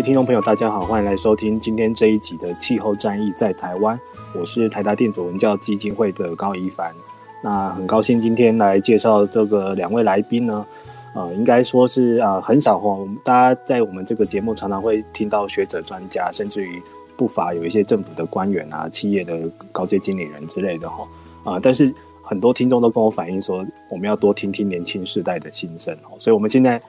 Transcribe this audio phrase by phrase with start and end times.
[0.00, 3.94] 位听众朋友，大家好，欢迎来收听今天这一集的《气候战役在台湾》。
[4.32, 6.90] 我是台达电子文教基金会的高一凡。
[7.42, 10.66] 那很高兴今天来介绍这个两位来宾呢。
[11.14, 16.82] 呃，应该说是呃很少哈，大家在我们这个节目常常会听到学者、专家，甚至于
[17.14, 19.38] 不乏有一些政府的官员啊、企业的
[19.70, 21.06] 高阶经理人之类的哈。
[21.44, 25.94] 啊、呃，但是很多听众都跟我反映说，我们要多听听年轻世代的心声。
[26.18, 26.80] 所以我们现在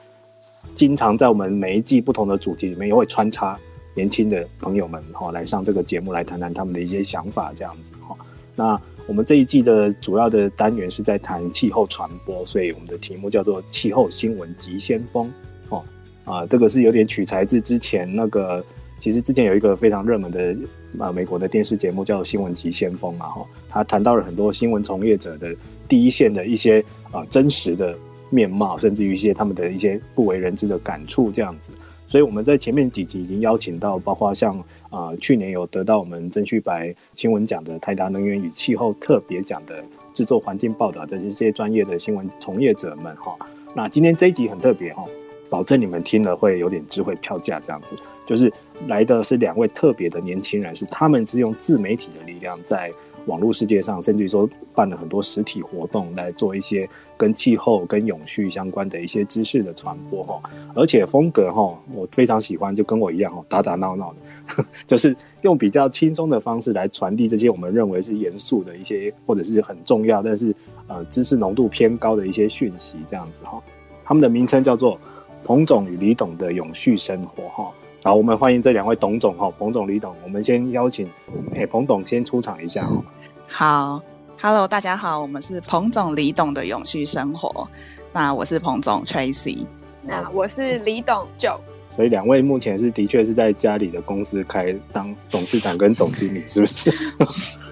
[0.74, 3.58] 经常在我们每一季不同的主题里面，也会穿插
[3.94, 8.16] 年轻的朋友们哈来上这个节目，来谈谈他们的一些想法，这样子哈。
[8.54, 15.30] 那我们这一季的主要的单元是在谈气候传播，所以我们的题目叫做“气候新闻急先锋”。
[15.70, 15.82] 哦，
[16.24, 18.64] 啊，这个是有点取材自之前那个，
[19.00, 20.56] 其实之前有一个非常热门的
[20.98, 25.54] 啊美国的电视节目叫《新闻急先锋》嘛，哈，他谈到了很多新闻从业者的
[25.88, 27.96] 第一线的一些啊真实的
[28.32, 31.70] 面貌，甚至于一些他们的一些不为人知的感触，这样子。
[32.08, 34.58] 所以我们在前面几集已经邀请到，包括像
[34.90, 43.36] 啊、去年有得到我们曾旭白新闻奖的台达能源与气候特别奖的制作环境报道的这些专业的新闻从业者们哈。
[43.74, 45.04] 那今天这一集很特别哈，
[45.48, 47.94] 保证你们听了会有点智慧票价这样子。
[48.26, 48.52] 就是
[48.88, 52.90] 来的是两位特别的年轻人，是他们是用自媒体的力量在。
[53.26, 60.40] 网络世界上，甚至于说办了很多实体活动，来做一些跟气候、跟永续相关的一些知识的传播哈。
[60.74, 70.54] 而且风格哈，我非常喜欢，就跟我一样哈，打打闹闹的， 就是用比较轻松的方式来传递这些我们认为是严肃的一些，或者是很重要，但是
[70.88, 73.62] 呃知识浓度偏高的一些讯息，这样子哈。
[74.04, 74.98] 他们的名称叫做
[75.44, 77.72] 彭总与李董的永续生活哈。
[78.04, 80.12] 好，我们欢迎这两位董总哈，彭总、李董。
[80.24, 81.08] 我们先邀请，
[81.54, 83.04] 哎，彭董先出场一下哈。
[83.46, 84.02] 好
[84.40, 87.68] ，Hello，大家好，我们是彭总、李董的永续生活。
[88.12, 89.64] 那我是彭总 Tracy，
[90.02, 91.60] 那我是李董 Joe。
[91.94, 96.92] 所以两位目前是的确是在家里的公司开当董事长跟总经理， 是不是？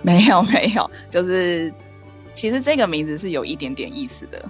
[0.04, 1.74] 没有没有，就是
[2.34, 4.48] 其实这个名字是有一点点意思的，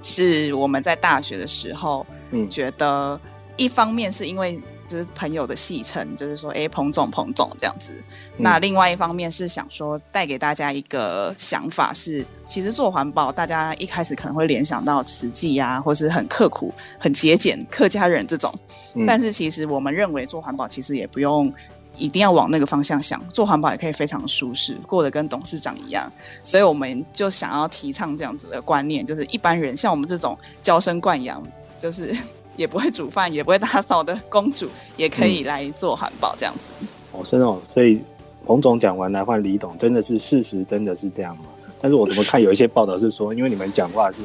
[0.00, 3.20] 是我们在大学的时候，嗯，觉得
[3.58, 4.58] 一方面是因为。
[4.88, 7.92] 就是朋友的戏称，就是说，哎，彭总，彭总这样子。
[8.38, 18.52] 嗯、那另外一方面是想说，带给大家一个想法是，其实做环保，大家一开始可能会联想到慈济啊，或是很刻苦、很节俭、客家人这种。
[18.94, 21.52] 嗯、但是其实我们认为做环保，其实也不用
[21.96, 26.10] 一定要往那个方向想，做环保也可以非常舒适，过得跟董事长一样。
[26.42, 31.42] 所以我们就想要提倡这样子的观念，就是一般人像我们这种娇生惯养，
[31.78, 32.16] 就是。
[32.58, 36.70] 也不会煮饭，也不会打扫的公主，也可以来做环保这样子。
[36.80, 37.58] 嗯、哦，是哦。
[37.72, 38.02] 所以
[38.44, 41.44] 彭总讲完来换李董，真的是事实，真的是这样吗？
[41.80, 44.22] 但是我怎么看有一些报道是说，因为你们讲话是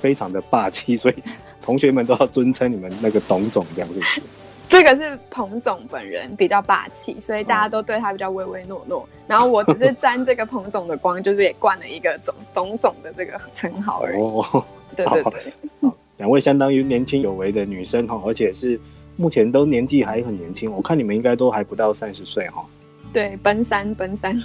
[0.00, 1.14] 非常的霸气，所以
[1.62, 4.00] 同学们都要尊称你们那个董总这样子。
[4.68, 9.00] 这个是彭总本人比较霸气，所以大家都对他比较唯唯诺诺。
[9.00, 14.20] 哦、然后我只是沾这个彭总的光，就是也冠了一个总董总的这个称号而已。
[14.20, 14.64] 哦，
[14.94, 15.90] 对对对。
[16.18, 18.78] 两位相当于年轻有为的女生哈，而且是
[19.16, 22.64] 目前都年纪还很年轻，我看你们应该都还不到三十岁哈。
[23.12, 24.38] 对，奔三奔三。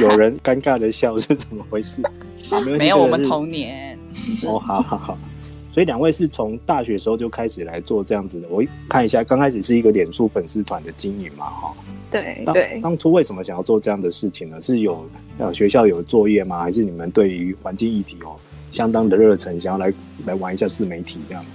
[0.00, 2.02] 有人尴尬的笑是怎么回事？
[2.78, 3.96] 没有，我们同年。
[4.46, 5.18] 哦，好好好。
[5.72, 8.48] 所以两位是从大学时候就开始来做这样子的。
[8.48, 11.74] 我看一下，刚开始是一个脸书粉丝团的经营嘛，哈。
[12.10, 12.80] 对对。
[12.82, 14.60] 当初为什么想要做这样的事情呢？
[14.60, 16.60] 是有呃学校有作业吗？
[16.60, 18.34] 还是你们对于环境议题哦？
[18.72, 19.92] 相当的热忱，想要来
[20.26, 21.50] 来玩一下自媒体这样子。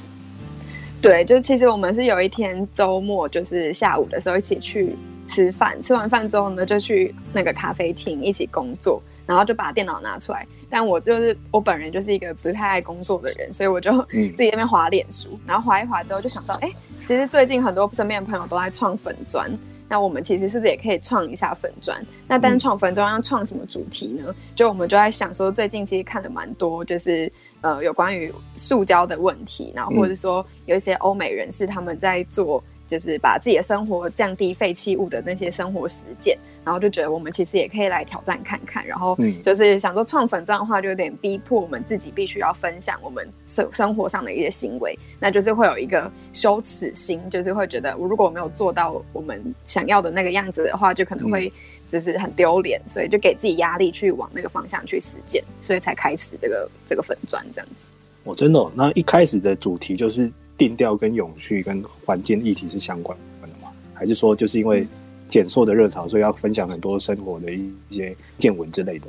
[1.01, 4.95] 对，就其实我们是有一天周末，就是下午的时候一起去
[5.27, 9.01] 吃饭，吃完饭之后呢，就去那个咖啡厅一起工作。
[9.25, 10.45] 然后就把电脑拿出来。
[10.69, 16.69] 但我就是我本人就是一个不太爱工作的人，所以我就自己在那边滑脸书，然后滑一滑之后就想到，哎，
[17.03, 19.49] 其实最近很多身边的朋友都在创粉专。
[19.87, 22.03] 那我们其实是不是也可以创一下粉砖？
[22.27, 24.33] 那单创粉砖要创什么主题呢？
[24.55, 27.31] 就我们就在想说，最近其实看了蛮多，就是
[27.61, 32.63] 呃有关于塑胶的问题，然后或者说有一些欧美人士他们在做。
[32.85, 38.85] 就是把自己的生活降低废弃物的那些生活实践，然后就觉得我们其实也可以来挑战看看。
[38.85, 51.51] 然后就是想说创粉专的话，就有点逼迫我们自己必须要分享我们生生活上的一些行为，那就是会有一个羞耻心，就是会觉得我如果没有做到我们想要的那个样子的话，就可能会
[51.87, 57.87] 就是很丢脸，所以就给自己压力去往那个方向去实践，所以才开始这个这个粉钻这样子。
[58.25, 58.71] 哦，真的哦？
[58.75, 60.29] 那一开始的主题就是。
[60.67, 63.69] 定调跟永续跟环境议题是相关的吗？
[63.93, 64.87] 还是说就是因为
[65.27, 69.07] 减塑的热潮，所以要分享很多生活的一些见闻之类的？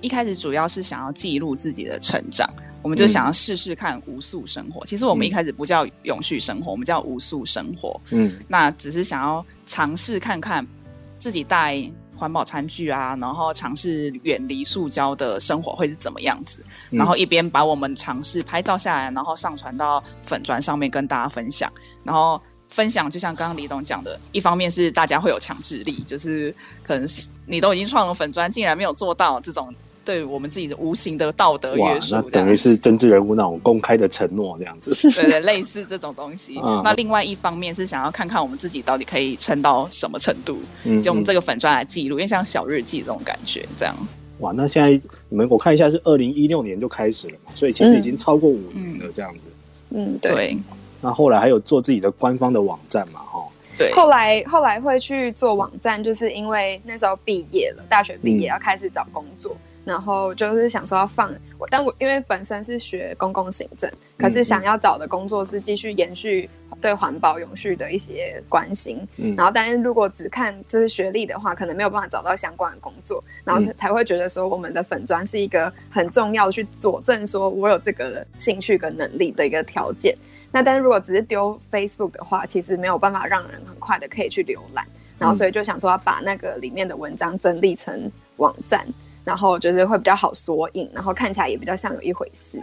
[0.00, 2.48] 一开始主要是想要记录自己的成长，
[2.82, 4.80] 我们就想要试试看无塑生活。
[4.84, 8.00] 嗯、其实我们一开始不叫永续生活，我们叫无塑生活。
[8.10, 10.66] 嗯，那只是想要尝试看看
[11.18, 11.84] 自己带。
[12.22, 16.64] 环保餐具啊，然后尝试远离塑胶的生活会是怎么样子？
[16.90, 21.68] 嗯、然后一边把我们尝试拍照下来，然后上传到粉砖上面跟大家分享。
[22.04, 26.54] 然后分享就像刚刚李董讲的，一方面是大家会有强制力，就是
[26.84, 29.74] 可能是你都已经创了粉砖，竟然没有做到这种。
[30.04, 34.94] 对我们自己的无形的道德约束，那等于是政治人物那种公开的承诺这样子。
[35.10, 36.60] 对对，类似这种东西。
[36.62, 43.94] 嗯、那另外一方面是想要看看我们自己到底可以撑到什么程度，嗯、就用这个粉砖来记录，因为像小日记这种感觉这样。
[44.38, 44.90] 哇，那现在
[45.28, 49.46] 你们我看一下是二零一六年就开始了嘛，所以其实已经超过五年了这样子。
[49.90, 50.56] 嗯，对。
[51.00, 53.44] 那后来还有做自己的官方的网站嘛，哈。
[53.78, 53.92] 对。
[53.92, 59.54] 后来后来会去做网站，就是因为那时候毕业了，大学毕业要开始找工作。
[59.54, 66.48] 嗯然后就是想说要放我，但我因为本身是学公共行政，可是想要找的工作是继续延续
[66.80, 69.06] 对环保永续的一些关心。
[69.16, 80.16] 嗯，然后但是如果只看就是学历的话，可能没有办法找到相关的工作，然后才会觉得说我们的粉砖是一个很重要去佐证说我有这个兴趣跟能力的一个条件。
[80.52, 84.86] 那但是如果只是丢 Facebook 的话，其实没有办法让人很快的可以去浏览。
[85.18, 88.86] 然后所以就想说要把那个里面的文章整理成网站。
[89.24, 92.62] 然后就是会比较好索引，然后看起来也比较像有一回事，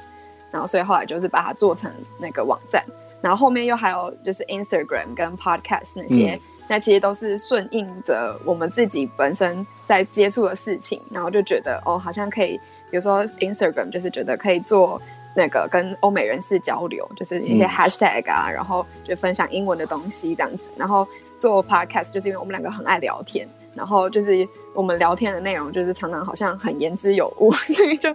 [0.52, 2.84] 然后所以后来就是把它做成那个网站，
[3.22, 12.58] 然后后面又还有就是 Instagram 跟 Podcast 那些，嗯、那其实都是顺应着我们自己本身在接触的事情，然后就觉得哦，好像可以，
[12.90, 15.02] 比如说 Instagram 就是觉得可以做
[15.36, 21.08] 那个跟欧美人士交流，就是一些 Hashtag 啊，嗯、然后就分享英文的东西这样子，然后
[21.38, 23.48] 做 Podcast 就是因为我们两个很爱聊天。
[23.76, 28.14] 然后就是我们聊天的内容，就是常常好像很言之有物， 所以就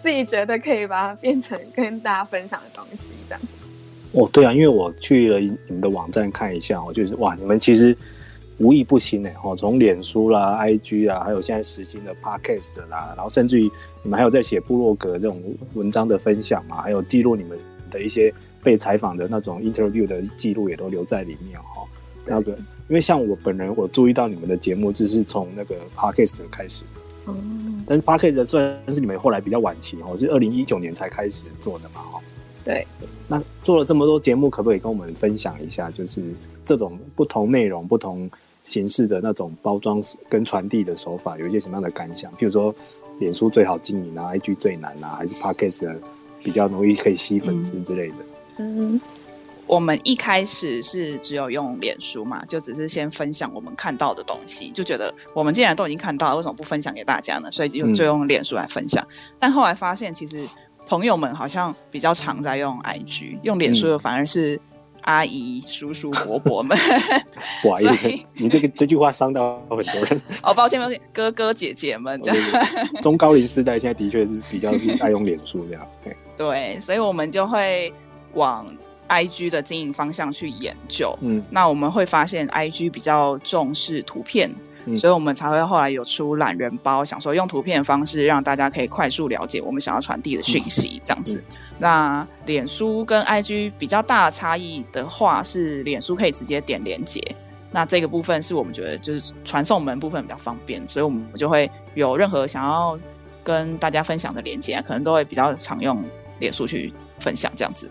[0.00, 3.64] 自己觉得可以把它变成跟大家分享的东西，这样子。
[4.12, 7.96] 哦，对啊，因为我去了你们的网站看一下，我就是哇，你们其实
[8.58, 13.64] 无一不行哎，哦，从脸书啦、IG 啦，还有现在实行的 Podcast 啦，然后甚至于
[14.02, 15.42] 你们还有在写部落格这种
[15.74, 17.58] 文章的分享嘛，还有记录你们
[17.90, 21.82] 的一些被采访的那种 interview 的记录也都留在里面哈。
[22.26, 22.52] 那个，
[22.88, 26.84] 因为像我本人，我注意到你们的节目，就是从那个 Podcast 开始，
[27.28, 32.20] 嗯，但是 Podcast 算是你们后来比较晚期哦，是二零一九年才开始做的嘛，哈，
[32.64, 32.86] 对。
[33.26, 36.22] 那做了这么多节目，可不可以跟我们分享一下，就是
[36.64, 38.30] 这种不同内容、不同
[38.64, 42.30] 形式的那种包装跟传递的手法，有一些什么样的感想？
[42.32, 42.74] 譬如说，
[43.18, 45.96] 脸书最好经营啊，IG 最难啊，还是 Podcast
[46.42, 48.16] 比较容易可以吸粉丝之类的？
[48.58, 48.94] 嗯。
[48.94, 49.00] 嗯
[49.66, 57.50] 我们一开始是只有用脸书嘛，就只是先分享我们看到的东西，就觉得我们既然都已经看到了，为什么不分享给大家呢？
[57.50, 59.02] 所以就就用脸书来分享。
[59.08, 60.46] 嗯、但后来发现，其实
[60.86, 64.60] 朋友们好像比较常在用 IG，用脸书的反而是
[65.02, 66.76] 阿姨、嗯、叔叔、伯伯们。
[67.62, 70.22] 不好意思， 你这个这句话伤到很多人。
[70.44, 72.66] 哦，抱歉，抱歉，哥哥姐姐们这样。
[73.02, 75.86] 中高龄世代现在的确是比较是爱用脸书这样。
[76.04, 77.90] 对，对，所以我们就会
[78.34, 78.66] 往。
[79.06, 84.50] I G 的经营方向去研究，嗯，那我们会发现 I G 比较重视图片，
[84.86, 91.42] 嗯，所以我们才会后来有出懒人包，想说用图片的方式让大家可以快速了解我们想要传递的讯息，这样子。
[91.48, 97.20] 嗯，那脸书跟 I G 比较大的差异的话，是脸书可以直接点连接，
[97.70, 102.98] 那这个部分是我们觉得就是传送门部分比较方便，所以我们就会有任何想要
[103.42, 106.02] 跟大家分享的连结，可能都会比较常用
[106.38, 107.90] 脸书去分享这样子。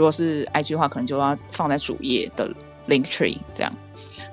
[0.00, 2.48] 如果是 IG 的话，可能就要放在主页的
[2.88, 3.70] Link Tree 这样。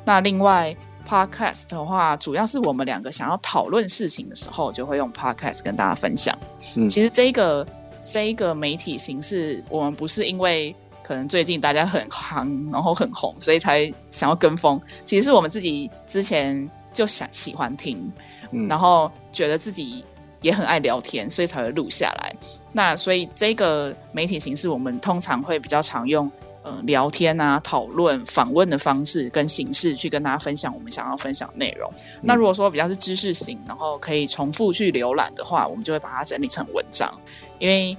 [0.05, 0.74] 那另外
[1.05, 6.33] podcast 的话，主要是我们两个想要讨论事情的时候，就会用 podcast 跟大家分享。
[6.75, 7.67] 嗯，其实这一个
[8.01, 14.79] 这一个媒体形式，我们不是因为可能最近大家很夯，然后很红，所以才想要跟风。
[15.03, 18.09] 其实是我们自己之前就想喜欢听，
[18.53, 20.05] 嗯，然后觉得自己
[20.41, 22.33] 也很爱聊天，所以才会录下来。
[22.77, 26.31] 那所以这个媒体形式，我们通常会比较常用。
[26.63, 31.89] 呃，聊天啊，讨论、访问的方式跟形式去跟大家分享我们想要分享的内容。
[31.96, 32.24] 嗯。
[32.24, 37.10] 那如果说比较是知识型，然后可以重复去浏览的话，我们就会把它整理成文章。
[37.57, 37.96] 因为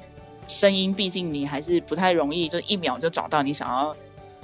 [0.46, 3.96] 声音毕竟你还是不太容易，就一秒就找到你想要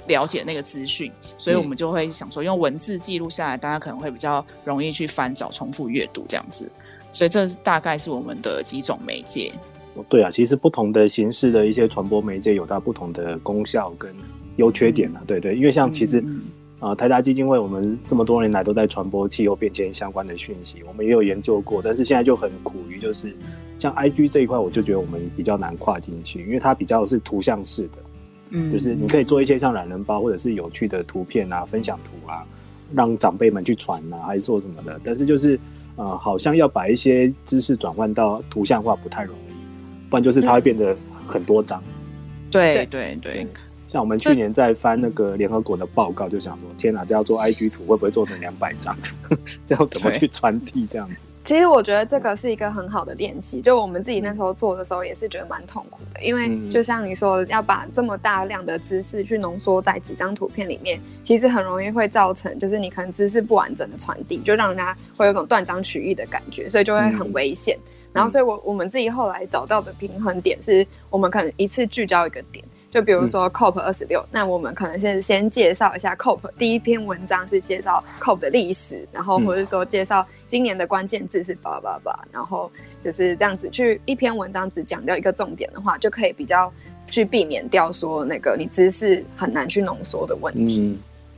[0.07, 6.71] 了解那个资讯，所以我们就会想说用文字记录下来，大家可能会比较容易去翻找、重复阅读这样子。
[7.13, 9.53] 所以这大概是我们的几种媒介。
[10.09, 14.13] 对啊，其实不同的形式的一些传播媒介有它不同的功效跟
[14.57, 15.19] 优缺点啊。
[15.21, 16.41] 嗯、对对，因为像其实啊、嗯
[16.79, 23.33] 呃，台达基金会我们这么多年来都在传播气候变迁相关的讯息，我们也有研究过，但是现在就很苦于就是
[23.79, 27.97] 像 IG 这一块，我就觉得我们比较难跨进去，因为它比较是图像式的，
[28.51, 32.45] 嗯，就是你可以做一些像懒人包或者是有趣的图片啊、分享图啊，
[32.93, 35.57] 让长辈们去传啊，还是做什么的，但是就是
[35.95, 39.44] 呃，好像要把一些知识转换到图像化不太容易。
[40.09, 40.95] 不然就是它会变得
[41.27, 41.81] 很多张，
[42.51, 43.47] 对对对。
[43.87, 48.93] 像我们去年在翻那个联合国的报告，就想说：天哪，这要做 IG 图会不会做成两百张？
[49.65, 51.21] 这要怎么去传递这样子？
[51.45, 53.61] 其实我觉得这个是一个很好的练习。
[53.61, 67.77] 就我们自己那时候做的时候，也是觉得蛮痛苦的，因为就像你说，要把这么大量的知识去浓缩在几张图片里面，其实很容易会造成，就是你可能知识不完整的传递，就让人家会有种断章取义的感觉，所以就会很危险。
[68.15, 82.71] 然后，所以我我们自己后来找到的平衡点是，我们可能一次聚焦一个点，就比如说 COP 二十六，那我们可能先先介绍一下 COP，第一篇文章是介绍 COP 的历史，然后或者说介绍今年的关键字是叭叭叭，然后
[83.03, 86.71] 就是这样子去一篇文章只讲掉一个重点的话，就可以比较
[87.07, 90.79] 去避免掉说那个你知识很难去浓缩的问题。
[90.81, 90.97] 嗯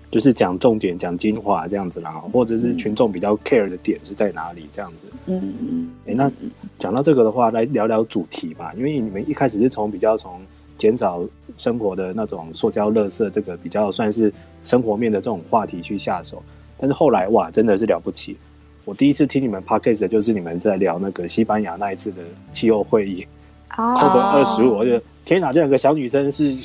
[0.10, 5.04] 就是讲重点、讲精华这样子啦，或者是群众比较 care 的点是在哪里这样子。
[5.26, 5.90] 嗯嗯。
[6.06, 6.32] 哎、欸，那
[6.80, 8.72] 讲到这个的话，来聊聊主题吧。
[8.78, 10.40] 因为你们一开始是从比较从
[10.78, 11.22] 减少
[11.58, 16.42] 生活的那种塑胶垃圾这个比较算是生活面的这种话题去下手，
[16.78, 18.38] 但是后来哇，真的是了不起。
[18.86, 22.22] 我第一次听你们 podcast 的就是你们在聊那个西班牙那一次的
[22.54, 23.28] 气候会议
[23.72, 26.56] ，COP 二十五，我觉得天哪，这两个小女生是。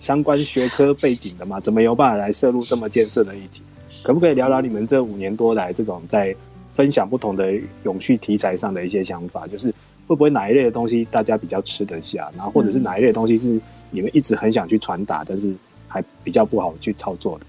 [0.00, 3.62] 相关学科背景的嘛，怎么有办法来涉入这么艰涩的议题？
[4.02, 6.34] 可不可以聊聊你们这五年多来这种在
[6.72, 7.52] 分享不同的
[7.84, 9.46] 永续题材上的一些想法？
[9.46, 9.68] 就是
[10.06, 15.54] 会不会哪一类的东西大家比较吃得下，然后或者是哪一类的东西是你们一直很想去传达，但是
[15.86, 17.46] 还比较不好去操作的？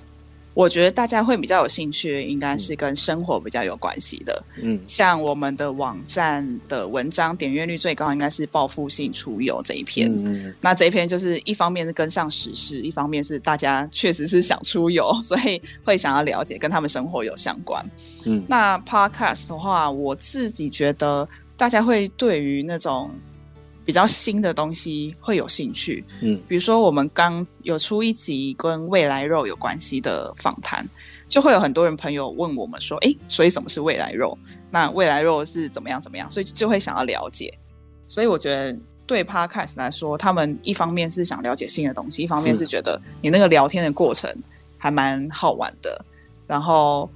[0.54, 4.44] 我觉得大家会比较有兴趣，应该是跟生活比较有关系的。
[4.62, 10.12] 嗯，像我们的网站的文章点阅率最高，应该是报复性出游这一篇。
[10.26, 17.84] 嗯，那这一篇就是一方面是跟上时事，一方面是大家确实是想出游，所以会想要了解跟他们生活有相关。
[18.26, 23.10] 嗯，那 Podcast 的话，我自己觉得大家会对于那种。
[23.84, 30.88] 比较新的东西会有兴趣，嗯，比如说我们刚有出一集跟未来肉有关系的访谈，
[31.28, 34.38] 就会有很多人朋友问我们说，诶，所以什么是未来肉？
[34.70, 36.30] 那未来肉是怎么样怎么样？
[36.30, 37.54] 所以就会想要了解。
[38.08, 44.34] 所以我觉得对 Podcast 来说，他们一方面是想了解新的东西，一方面是觉得你那个聊天的过程
[44.78, 46.06] 还蛮好玩的。
[46.48, 47.10] 然后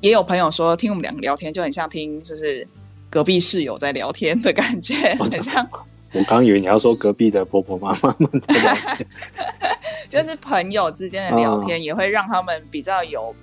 [0.00, 2.66] 也有朋友说，听我们两个聊天就很像听就是
[3.10, 5.68] 隔壁室友在聊天的感觉， 很像。
[6.14, 9.06] 我刚以为你要说隔壁的婆婆妈妈们在聊天，
[10.08, 13.34] 就是朋友之间的聊天也会让他们比较有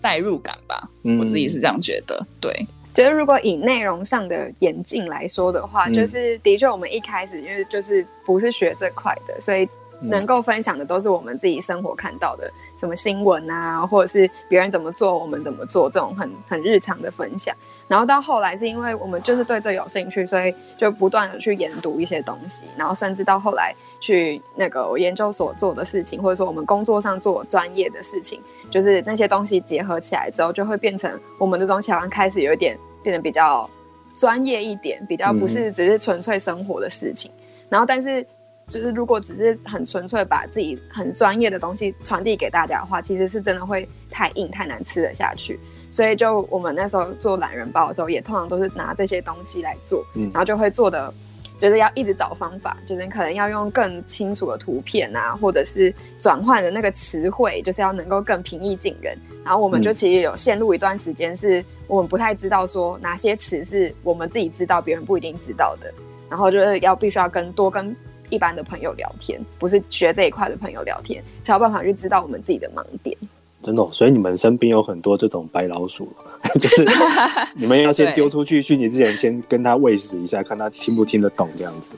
[0.00, 0.88] 代入感吧。
[1.02, 2.24] 嗯，我自己是这样觉得。
[2.40, 2.52] 对，
[2.94, 9.68] 觉得如果以内容上的演进来说的话，嗯、就是的确我们一开始因为就是不是学这块的，所以
[10.08, 17.54] 能够分享的都是我们自己生活看到的，什么新闻啊，或者是别人怎么做，我们怎么做，这种很很日常的分享。
[17.86, 33.68] 然后到后来是因为我们就是对这有兴趣，所以就不断的去研读一些东西，然后甚至到后来去那个研究所做的事情，或者说我们工作上做专业的事情，就是那些东西结合起来之后，就会变成我们的东西好像开始有一点变得比较
[34.14, 37.30] 专业一点，比较不是只是纯粹生活的事情。
[37.68, 38.26] 然后但是
[38.68, 45.58] 就是如果只是很纯粹把自己很专业的东西传递给大家的话，其实是真的会太硬太难吃得下去。
[45.90, 51.12] 所以，就我们那时候做懒人包的时候，也通常都是拿这些东西来做，嗯，然后就会做的，
[51.60, 59.16] 就是要一直找方法，就是可能要用更清楚的图片啊，或者是转换的那个词汇，就是要能够更平易近人。
[59.44, 65.92] 然后我们就其实有陷入一段时间，是我们不太知道说哪些词是我们自己知道，别人不一定知道的。
[66.28, 67.94] 然后就是要必须要跟多跟
[68.34, 73.16] 一般的朋友聊天，不是学这一块的朋友聊天，才有办法去知道我们自己的盲点。
[73.62, 76.12] 真的、哦，所以你们身边有很多这种白老鼠，
[76.60, 76.84] 就是
[77.54, 81.90] 你们要先丢出去讯息之前，先跟他喂食一下，看他听不听得懂这样子。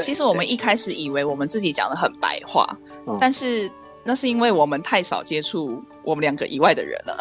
[0.00, 2.66] 其实我们一开始以为我们自己讲的很白话，
[3.20, 3.70] 但是
[4.02, 7.16] 那是因为我们太少接触我们两个以外的人了。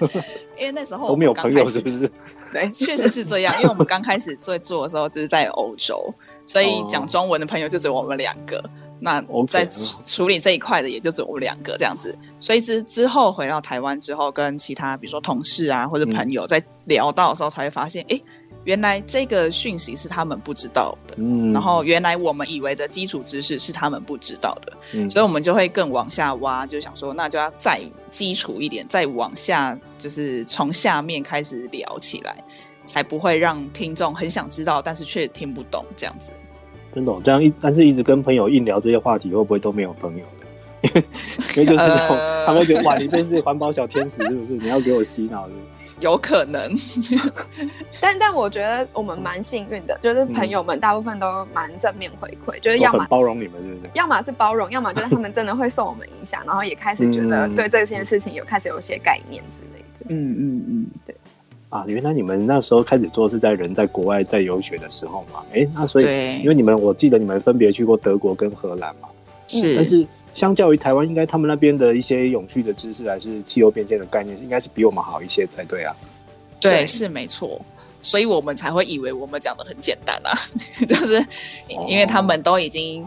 [0.58, 2.10] 因为那时候都没有朋友，是不是？
[2.50, 3.54] 对，确实是这样。
[3.56, 6.02] 因为我们刚开始在做的时候，就是在欧洲，
[6.46, 8.62] 所以讲中文的朋友就只有我们两个。
[9.00, 9.68] 那在
[10.06, 32.42] 处理这一块的也就只有我们两个这样子，所以之之后回到台湾之后，跟其他比如说同事啊或者朋友在聊到的时候，才会发现，哎、嗯，原来这个讯息是他们不知道的，嗯，然后原来我们以为的基础知识是他们不知道的，嗯，所以我们就会更往下挖，就想说，那就要再基础一点，再往下，就是从下面开始聊起来，
[32.86, 36.32] 才不会让听众很想知道，但是却听不懂这样子。
[36.92, 40.24] 真的、哦，这样一但是一直跟朋友硬聊这些话题，会不会都没有朋友？
[40.84, 44.52] 因为就是那种、呃、他们会觉得哇，你这是环保小天使 是不是？
[44.52, 45.58] 你要给我洗脑是是？
[46.00, 46.60] 有可能，
[48.00, 53.90] 但但我觉得我们蛮幸运的，就是朋友们大部分都蛮正面回馈，就是要么包容你们，是不是？
[53.94, 60.14] 要么是包容，要么就是他们真的会受我们影响，然后也开始觉得对这件事情有开始有一些概念之类的。
[60.14, 61.16] 嗯嗯嗯，对。
[61.74, 65.44] 啊，原来你们那时候开始做是在人在国外在游学的时候嘛？
[65.50, 66.04] 哎、欸，那所以
[66.38, 69.08] 因为你们，我记得你们分别去过德国跟荷兰嘛，
[69.48, 69.74] 是。
[69.74, 75.92] 但是相较于台湾，应该他们那边的一些永续的知识还是气候变迁的概念，应该是比我们好一些才对啊。
[76.60, 77.60] 对，对是没错，
[78.00, 80.30] 所以我们才会以为我们讲的很简单啊，
[80.88, 81.20] 就是
[81.88, 83.04] 因为他们都已经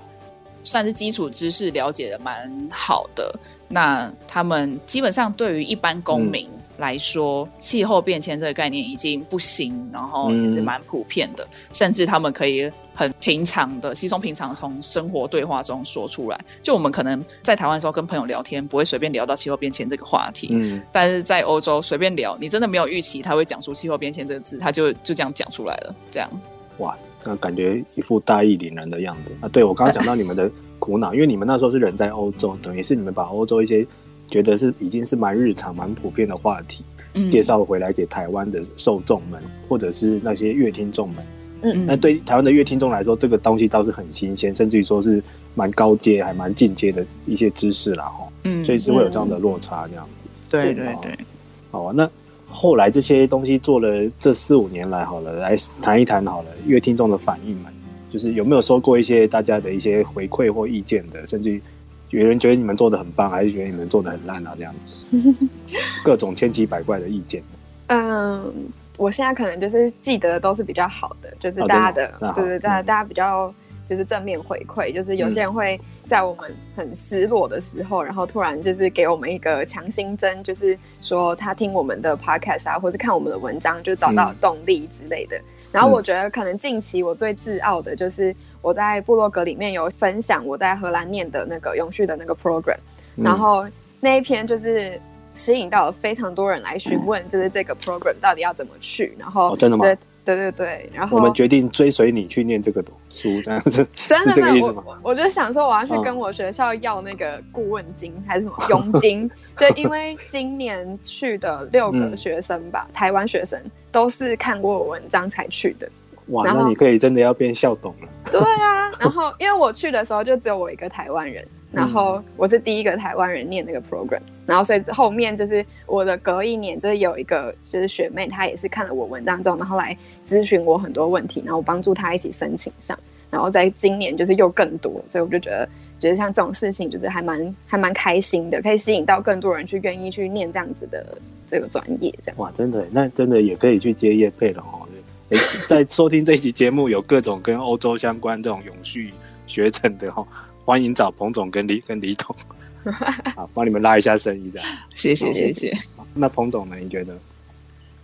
[0.61, 3.33] 算是基础知识了解的蛮好的，
[3.69, 6.45] 那他们基本上对于一般公民。
[6.51, 16.39] 嗯来说，气候变迁这个概念已经不行，然后也是蛮普遍的，嗯、甚至他们可以很平常的、稀松平常从生活对话中说出来。
[16.61, 26.29] 就我们可能在台湾的时候跟朋友聊天，不会随便聊到气候变迁这个话题，嗯，但是在欧洲随便聊，你真的没有预期他会讲出气候变迁这个字，他就就这样讲出来了，这样。
[26.77, 29.49] 哇，那感觉一副大义凛然的样子啊！
[29.49, 33.83] 对，我刚刚讲到你们的苦恼，因为你们那时候是人在欧洲，等于是你们把欧洲一些。
[34.27, 41.17] 觉得是已经是蛮日常、蛮普遍的话题，嗯、介绍回来给台湾的受众们，或者是那些乐听众们。
[41.61, 45.23] 嗯，那对台湾的乐听众来说，这个东西倒是很新鲜，甚至于说是
[45.55, 48.05] 蛮高阶、还蛮进阶的一些知识啦。
[48.05, 50.29] 哈，嗯，所以是会有这样的落差，这样子。
[50.51, 51.25] 对对对，对。
[51.71, 52.09] 好啊，那
[52.47, 57.71] 后来这些东西做了这四五年来，好了，来谈一谈好了，乐听众的反应嘛，
[58.11, 61.61] 就是有没有收过一些大家的一些回馈或意见的，甚至于。
[62.09, 64.53] 有人觉得你们做的很棒，还是觉得你们做的很烂啊？
[64.57, 65.05] 这样子，
[66.03, 67.43] 各种千奇百怪的意见。
[67.87, 68.53] 嗯，
[68.97, 73.53] 我现在可能就是记得都是比较好的，就是大家的，哦、对对，大家、嗯、大家比较
[73.85, 85.37] 就是正面回馈，就是有些人会在我们很失落的时候，嗯、然后突然就是给我们一个强心针，就是说他听我们的 podcast 啊，或者看我们的文章，就找到动力之类的。
[85.37, 88.35] 嗯、然后我觉得可能近期我最自傲的就是。
[88.63, 92.75] 我在部落格里面有分享我在荷兰念的那个永续的那个 program，
[93.15, 93.65] 嗯、然后
[94.01, 94.99] 那一篇就是
[95.33, 99.85] 吸引到了非常多人来询问，就是这个 program 到底要怎么去，然后、哦、真的吗？
[100.35, 113.57] 对对对，然后我们决定追随你去念这个书，这样子真的真的，我我就想说我要去跟我学校要那个顾问金、嗯、还是什么 佣金，就因为今年去的六个学生吧，嗯、台湾学生
[113.89, 115.89] 都是看过我文章才去的。
[116.27, 118.09] 哇，那你可以真的要变校董了。
[118.29, 132.97] 对啊，然后因为我去的时候就只有我一个台湾人，然后我是第一个台湾人念那个 program，然后所以后面就是我的隔一年就是有一个就是学妹，她也是看了我文章之后，然后来咨询我很多问题，然后我帮助她一起申请上，
[133.29, 135.67] 然后在今年就是又更多，所以我就觉得
[135.99, 142.39] 觉得像这种事情就是还蛮还蛮开心的，可以吸引到更多人去愿意去念这样子的这个专业，这样。
[142.39, 144.87] 哇，真的，那真的也可以去接业配了哦。
[145.31, 149.11] 欸、在收听这一期节目，有各种跟欧洲相关这种永续
[149.45, 150.25] 学程的哈，
[150.67, 152.35] 欢迎找彭总跟李跟李董，
[153.37, 154.67] 好，帮你们拉一下生意这样。
[154.93, 155.73] 谢谢谢谢。
[156.13, 156.75] 那彭总呢？
[156.75, 157.17] 你觉得？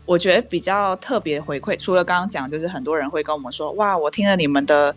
[0.05, 4.95] 我觉得比较特别回馈，除了刚刚讲，就是很多人会跟我们说，哇，我听了你们的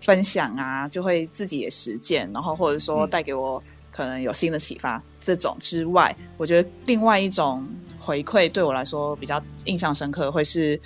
[0.00, 7.64] 分享啊，就会自己也实践，然后或者说带给我可能有新的启发，这种之外，我觉得另外一种
[8.00, 10.80] 回馈对我来说比较印象深刻，会是。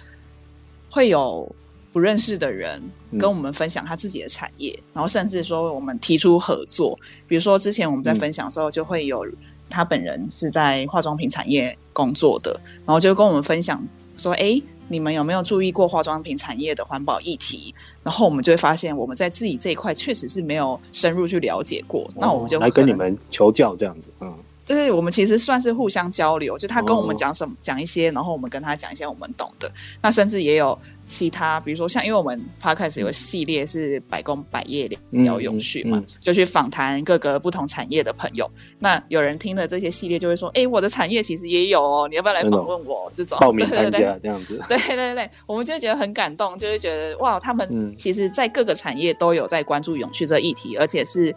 [0.90, 1.54] 会有
[1.92, 2.82] 不认识的人
[3.18, 6.98] 跟我们分享他自己的产业，嗯、然后甚至说我们提出合作。
[7.26, 9.26] 比如说之前我们在分享的时候，就会有
[9.70, 13.82] 他本人是在化妆品产业工作的，然后就跟我们分享
[14.16, 17.74] 说：“哎，你们有没有注意过化妆品产业的环保议题？”
[18.04, 22.02] 然后我们就会发现，我们在自己这一块确实是没有深入去了解过。
[22.02, 24.34] 哦、那我们就来跟你们求教这样子，嗯。
[24.62, 27.82] 就是我们其实算是互相交流，就他跟我们讲什么讲、oh.
[27.82, 29.70] 一些，然后我们跟他讲一些我们懂的。
[30.02, 38.48] 那甚至也有其他，比如说像因为我们 Podcast 有个系列是百工百业聊永续嘛，嗯嗯嗯、就去访谈各个不同产业的朋友。
[38.78, 44.62] 那有人听了这些系列就会说：“哎，我的产业其实也有哦，你要不要来访问我？”这种报名参加这样子。
[44.68, 51.34] 对对对对，我们就觉得很感动，就会觉得哇，他们其实在各个产业都有在关注永续这个议题，而且是。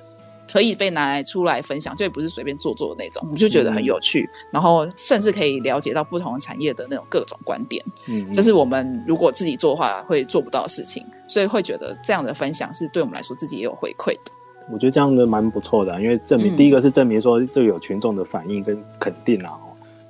[0.51, 7.83] 可以被拿来出来分享，就也不是随便做做的那种，我们就觉得很有趣，嗯、然后甚至可以了解到不同产业的那种各种观点。
[8.07, 14.31] 嗯，这是我们如果自己做的话会做不到的事情，所以会觉得这样的分享是对我们来说自己也有回馈的。
[14.71, 19.57] 我觉得这样的蛮不错的，因为证明、嗯、第一个是证明说这有群众的反应跟肯定啊，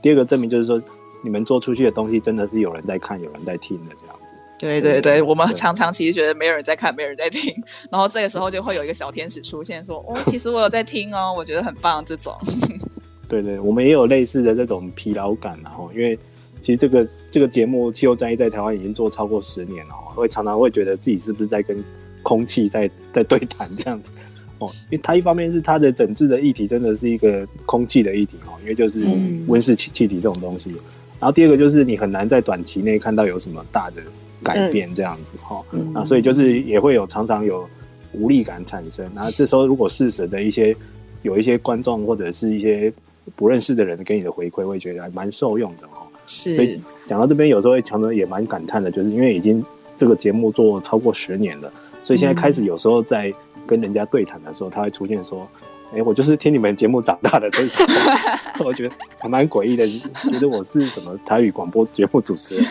[0.02, 0.82] 第二个证明就是说
[1.24, 4.16] 你们做出去的东西真的是有人在看、有人在听的这样。
[4.62, 7.54] 对对对，我们常常其实觉得没有人在看，没有人在听，
[7.92, 12.36] 然后这个时候就会有一个小天使出现，说：“哦，其实我有在听哦，我觉得很棒。”这种。
[13.28, 16.20] 对对，我们也有类似的这种疲劳感，然后因为
[16.62, 21.84] 其实这个这个节目《气候战役》在台湾已经做超过十年了，会常常会觉得自己是不是在跟
[22.22, 24.12] 空气在在对谈这样子
[24.60, 29.02] 哦，因为它一方面是它的整治的议题真的是一个空气的议题哦，因为就是
[29.48, 30.80] 温室气气体这种东西，嗯、
[31.22, 34.04] 然后第二个就是你很难在短期内看到有什么大的。
[34.44, 37.68] 改变这样子哈，嗯、啊，所以就是也会有常常有
[38.14, 39.10] 无力感产生。
[39.16, 40.76] 然后这时候如果适时的一些
[41.22, 42.92] 有一些观众或者是一些
[43.36, 46.06] 不认识的人给你的回馈，会觉得还蛮受用的哈。
[46.26, 49.64] 是，所以讲到这边，有时候会常常也蛮感叹的，就是因为已经
[49.96, 51.72] 这个节目做超过十年了，
[52.04, 53.34] 所以现在开始有时候在
[53.68, 55.48] 跟人家对谈的时候，他会出现说
[55.92, 57.86] ：“哎、欸，我就是听你们节目长大的。”这种，
[58.66, 59.86] 我觉得还蛮诡异的，
[60.32, 62.66] 觉得我是什么台语广播节目主持人。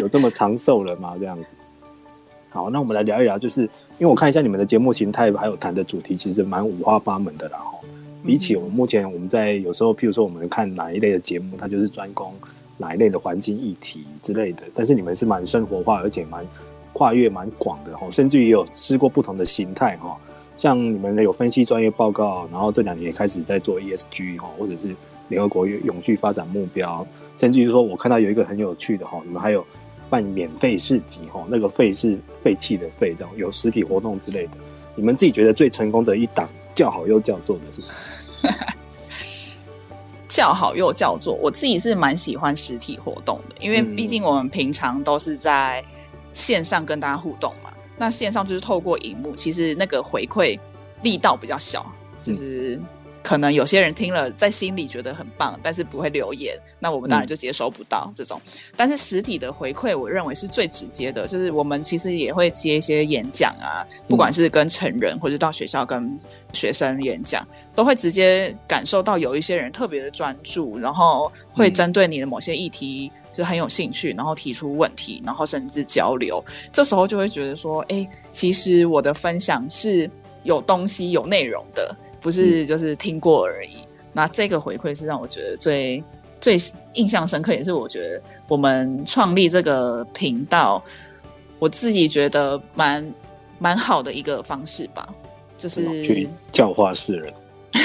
[0.00, 1.14] 有这么长寿了吗？
[1.20, 1.44] 这样子，
[2.50, 7.58] 好，那我们来聊一聊，就是因为我看一下你们的节目形态，还有谈的主题，其实蛮五花八门的啦。
[7.58, 7.78] 哈，
[8.24, 12.34] 比起我们目前我们在有时候，譬如说我们看哪一类的节目，它就是专攻
[12.76, 14.62] 哪一类的环境议题之类的。
[14.74, 16.44] 但是你们是蛮生活化，而且蛮
[16.92, 20.16] 跨越蛮广的哈，甚至于有试过不同的形态哈。
[20.62, 24.94] 像你们有分析专业报告，然后这两年也开始在做 ESG 哈，或者是
[25.26, 27.04] 联合国永续发展目标，
[27.36, 29.66] 甚至于说我看到有一个很有趣的哈，你们还有。
[30.08, 34.50] 办免费市集哈，那个费是废弃的废，这样有实体活动之类的。
[34.94, 37.90] 你们自己觉得最成功的一档叫好又叫座的是什
[38.42, 38.50] 么？
[40.28, 45.82] 叫好又叫座，我自己是蛮喜欢实体活动的，因为毕竟我们平常都是在
[46.30, 47.50] 线上跟大家互动
[48.02, 50.58] 那线上就是透过荧幕，其实那个回馈
[51.02, 51.86] 力道比较小，
[52.20, 52.76] 就是。
[52.76, 52.86] 嗯
[53.24, 58.40] 可能有些人听了在心里觉得很棒，但是不会留言，那我们当然就接收不到这种。
[58.46, 66.18] 嗯、但是实体的回馈，我认为是最直接的，就是我们其实也会接一些演讲啊，不管是跟成人或者到学校跟
[66.52, 76.42] 学生演讲，都会直接感受到有一些人特别的专注，然后会针对你的某些议题就很有兴趣，然后提出问题，然后甚至交流。
[76.72, 80.10] 这时候就会觉得说，哎，其实我的分享是
[80.42, 81.94] 有东西、有内容的。
[82.20, 83.76] 不是，就是听过而已。
[83.76, 86.02] 嗯、那这个回馈是让我觉得最
[86.40, 86.56] 最
[86.92, 90.82] 印象深刻，也是我觉得我们创立这个频道，
[91.58, 93.14] 我自己觉得蛮
[93.58, 95.08] 蛮好的一个方式吧。
[95.58, 97.32] 就是去教化世人，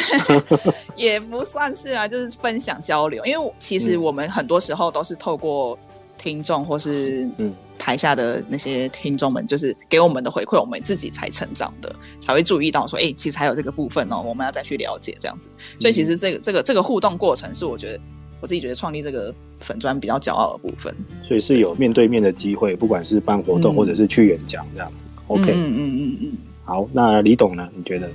[0.96, 3.26] 也不算是啊，就是分享交流。
[3.26, 5.78] 因为其实我们很多时候都是透过
[6.18, 7.54] 听众或是嗯。
[7.80, 15.48] 台下的那些听众们，就是给我们的回馈，我们自己才成长的，才会注意到说，哎、欸，其实还有这个部分哦，我们要再去了解这样子。
[15.80, 18.00] 所以其实这个这个这个互动过程，是我觉得
[18.42, 20.94] 我自己觉得创立这个粉砖比较骄傲的部分。
[21.24, 25.04] 所以是有面对面的机会，不管是办活动或者是去演讲这样子。
[25.06, 26.38] 嗯、OK，嗯嗯嗯嗯。
[26.66, 27.70] 好，那李董呢？
[27.76, 28.10] 你觉得？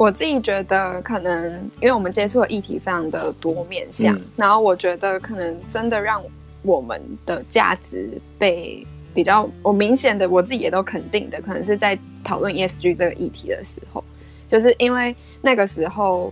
[0.00, 6.22] 我自己觉得可能，因为我们接触的议题非常的多面向，嗯、然后我觉得可能真的让。
[6.62, 8.06] 我们的价值
[8.38, 14.04] 被比较，我明显的我自己也都肯定的，可能是在讨论 ESG 这个议题的时候，
[14.46, 16.30] 就是因为那个时候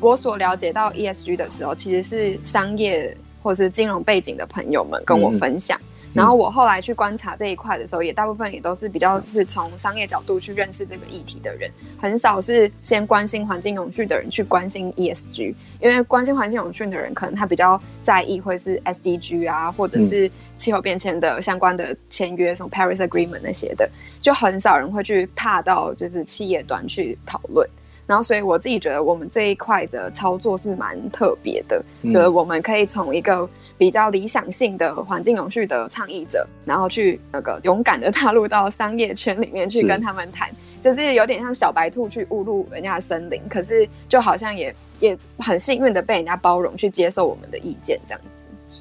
[0.00, 11.68] 我所了解到 ESG 的时候，其实是商业或是金融背景的朋友们跟我分享，嗯、然后我后来去观察这一块的时候，也大部分也都是比较是从商业角度去认识这个议题的人，
[12.00, 27.68] 很少是先关心环境永续的人去关心 ESG，因为关心环境永续的人可能他比较在意会是 SDG 啊，或者是气候变迁的相关的签约，什么 Paris Agreement 那些的，就很少人会去踏到就是企业端去讨论。
[28.06, 40.50] 然后，所以我自己觉得我们这一块的操作是蛮特别的，嗯、就是我们可以从一个比较理想性的环境永续的倡议者，然后去那个勇敢的踏入到商业圈里面去跟他们谈，
[40.82, 48.28] 就是有点像小白兔去误入人家的森林，可是就好像也也很幸运的被人家包容去接受我们的意见，这样子。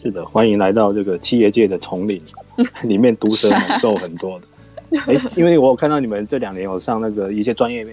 [0.02, 2.22] 是的，欢迎来到这个企业界的丛林，
[2.84, 4.48] 里面毒蛇猛兽很多的。
[5.08, 7.88] 哎，因为我有看到你们这两年有上那个一些专业。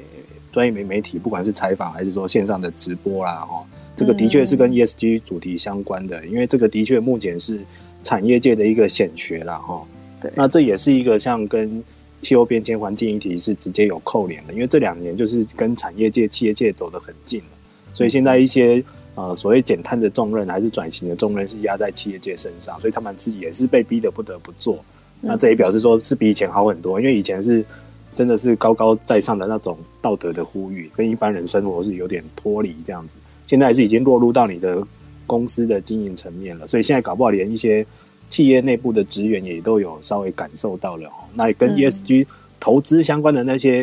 [0.52, 3.62] 专业媒媒体，不管是采访还是说线上的直播啦，哦，
[3.94, 7.60] 这个的确是跟 ESG 主题相关的，因为这个的确目前是
[8.02, 9.82] 产业界的一个显学啦，哈。
[10.20, 10.30] 对。
[10.34, 11.82] 那这也是一个像跟
[12.20, 17.46] 气候变迁、环境议题是直接有扣连的，因为这两年就是跟产业界、企业界走得很近了，
[17.92, 18.82] 所以现在一些
[19.14, 24.84] 呃所谓减碳的重任还是转型的重任是压在企业界身上，所以他们自己也是被逼得不得不做。
[25.20, 27.64] 那这也表示说是比以前好很多，因为以前是。
[28.14, 33.18] 真的是高高在上的那种道德的呼吁，跟一般人生活是有点脱离这样子。
[33.46, 34.86] 现在是已经落入到你的
[35.26, 37.86] 公司的经营层面了，所以现在搞不好连一些
[38.28, 41.10] 企业内部的职员也都有稍微感受到了。
[41.34, 42.26] 那也跟 ESG
[42.58, 43.82] 投资相关的那些、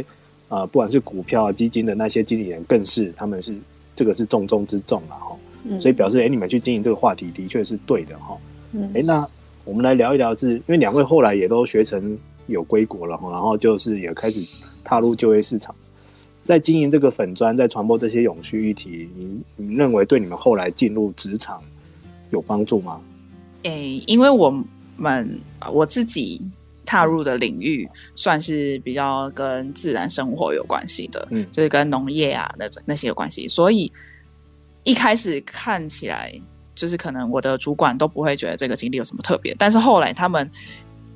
[0.50, 3.56] 嗯、呃，不管是股票、基金的那些经理人，更是他们是
[3.96, 5.36] 这个是重中之重了哈。
[5.80, 8.38] 所以表示，哎、欸，你们去经营这个话题的确是对的哈。
[8.74, 9.28] 哎、欸，那
[9.66, 12.18] 我们来聊一聊是，是因为两位后来也都学成。
[12.48, 14.42] 有归国了哈，然后就是也开始
[14.84, 15.76] 踏入就业市场，
[16.44, 21.62] 在经营这个粉砖，在传播这些永续议题，你你认为对你们后来进入职场
[22.32, 23.02] 有帮助吗？
[23.64, 24.50] 诶、欸，因为我
[24.96, 25.40] 们
[25.74, 26.40] 我自己
[26.86, 33.92] 踏入的领域算是比较跟自然生活有关系的，嗯，就是跟农业啊那种那些有关系，所以
[34.84, 36.34] 一开始看起来
[36.76, 40.50] 就是可能我的主管都不会觉得这个经历有什么特别，但是后来他们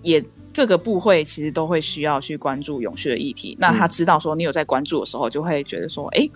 [0.02, 0.22] 也。
[0.54, 3.56] 各个部会其实都会需要去关注永续的议题。
[3.60, 6.32] 那他知道说你有在关注的时候，就会觉得说，哎、欸，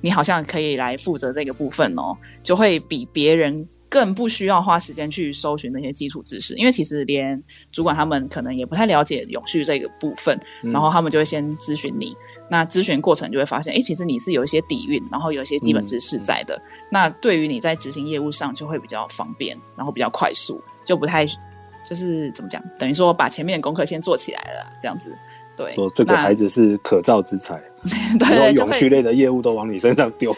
[0.00, 6.54] 你好像可以来负责这个部分哦，就会比别人更不需要花时间去搜寻那些基础知识。
[6.56, 12.14] 因为其实连主管他们可能也不太了解永续这个部分，然后他们就会先咨询你。
[12.50, 16.60] 那咨询过程就会发现，哎、欸，其实你是有一些底蕴，然后有一些基本知识在的。
[16.90, 21.24] 那对于你在执行业务上就会比较方便，然后比较快速，就不太。
[21.90, 25.12] 就是怎么讲，等于说把前面的功课先做起来了，这样子。
[25.56, 27.60] 对，说这个孩子是可造之材，
[28.16, 30.34] 对，永续类的业务都往你身上丢。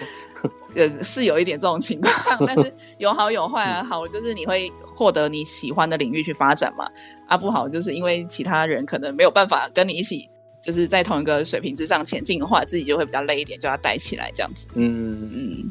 [0.74, 3.84] 呃，是有一点这种情况，但是有好有坏啊。
[3.84, 6.88] 好，就是你会获得你喜欢的领域去发展嘛。
[7.28, 10.26] 啊，不好，就是因为其他人可能没有办法跟你一起，
[10.58, 14.66] 就是在同一个水平之上前进的话，自己就会比较累一点，就要带起来这样子。
[14.74, 15.70] 嗯嗯。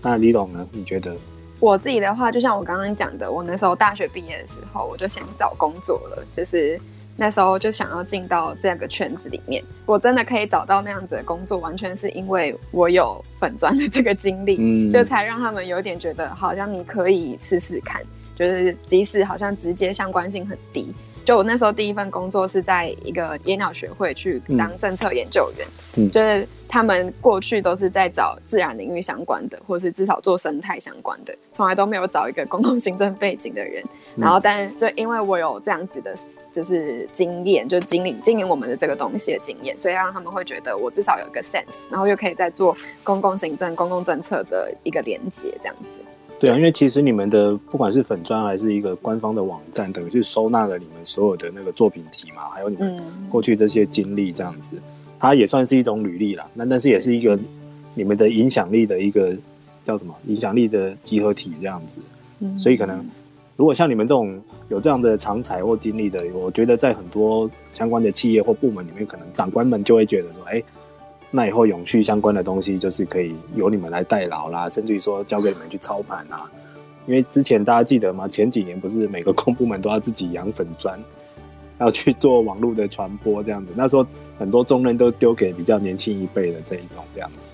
[0.00, 0.66] 那李董呢？
[0.72, 1.14] 你觉得？
[1.60, 6.80] 我自己的话，就像我刚刚讲的，我那时候大学毕业的时候，我就先找工作了，就是
[7.16, 9.62] 那时候就想要进到这个圈子里面。
[9.84, 18.00] 我真的可以找到那样子的工作，完全是因为我有粉砖的这个经历，嗯，就才让他们有点觉得好像你可以试试看，
[18.36, 20.94] 就是即使好像直接相关性很低。
[21.28, 25.66] 就我那时候第一份工作是在一个野鸟学会去当政策研究员，
[25.98, 33.84] 嗯，就是他们过去都是在找自然领域相关的，或是至少做生态相关的，从来都没有找一个公共行政背景的人。
[34.16, 36.16] 然后，但就因为我有这样子的，
[36.50, 46.00] 就是经验，就经营经营我们的这个东西的经验，所以让他们会觉得我至少有一个 sense，然后又可以再做公共行政、公共政策的一个连接，这样子。
[46.40, 54.76] 对啊，因为其实你们的不管是粉砖还是一个官方的网站，等于是收纳了你们所有的那个作品集嘛，还有你们过去这些经历这样子，
[55.18, 56.48] 它也算是一种履历啦。
[56.54, 57.36] 那但是也是一个
[57.92, 59.36] 你们的影响力的一个
[59.82, 62.00] 叫什么影响力的集合体这样子。
[62.56, 63.04] 所以可能
[63.56, 70.62] 如果像你们这种有这样的长才或经历的，我觉得在很多相关的企业或部门里面，可能长官们就会觉得说，哎。
[71.30, 76.50] 那以后永续相关的东西就是可以由你们来代劳啦，甚至于说交给你们去操盘啊。
[77.06, 78.26] 因为之前大家记得吗？
[78.26, 80.98] 前几年不是每个公部门都要自己养粉砖，
[81.80, 83.72] 要去做网络的传播这样子。
[83.74, 84.06] 那时候
[84.38, 87.46] 很多重任都丢给比较年轻一辈的这一种这样子。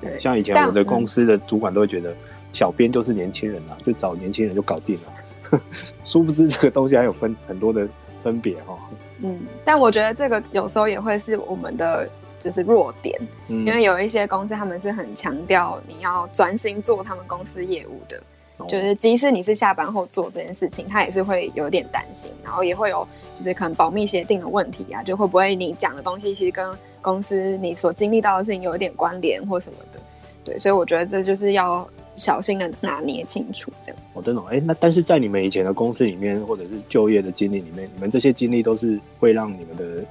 [0.00, 2.12] 对，像以前我的公司的主管都会觉得，
[2.52, 5.60] 小编就是年轻人啊，就找年轻人就搞定了。
[6.04, 7.86] 殊不知这个东西还有分很多的
[8.22, 8.76] 分别哈。
[9.22, 12.08] 嗯，但我觉得这个有时候也会是我们的。
[12.42, 18.20] 就是弱点，因为有一些公司他们是很强调你要专心做他们公司业务的，
[18.68, 30.00] 就是即使你是下班后做这件事情，他也是会有点担心，然后也会有就是可能保密协定的问题啊，就会不会你讲的东西其实跟公司你所经历到的事情有一点关联或什么的，
[30.44, 34.00] 对，所以我觉得这就是要小心的拿捏清楚这样。
[34.14, 40.04] 哦，真的，哎，那但是在你们以前的公司里面，或者是就业的经历里面，你们这些经历都是会让你们的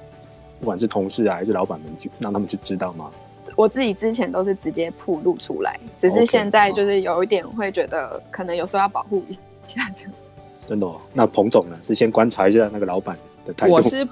[0.62, 3.10] 不管是同事啊还是老板们就让他们去知道吗？
[3.56, 9.32] 我自己之前都是直接铺露出来，只是现在就是有一点会觉得，可能有时候要保护一
[9.66, 10.12] 下这样。
[10.66, 11.00] 真的哦？
[11.12, 11.76] 那彭总呢？
[11.82, 13.72] 是先观察一下那个老板的态度。
[13.72, 14.06] 我是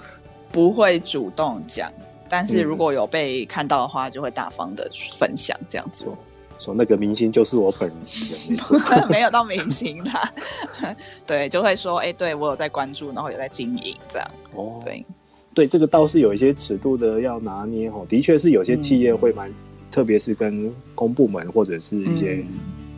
[0.51, 1.91] 不会主动讲，
[2.29, 6.05] 但是如果有被看到的话，就会大方的分享这样子。
[6.05, 6.19] 说，
[6.59, 8.59] 说那个明星就是我本人，
[9.09, 10.31] 没有到明星啦。
[11.25, 14.31] 对，就会说，哎、欸，对我有在关注，然后有在经营这样。
[14.55, 15.07] 哦，对。
[15.53, 18.07] 对，这个倒是有一些尺度的要拿捏哦。
[18.09, 19.55] 的确是有些企业会蛮，嗯、
[19.91, 22.45] 特别是跟公部门或者是一些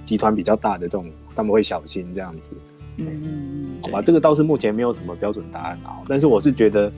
[0.05, 2.53] 集团比较大的这种，嗯、他们会小心这样子。
[2.99, 6.03] 嗯，好吧，这个倒是目前没有什么标准答案啊。
[6.07, 6.93] 但是我是觉得，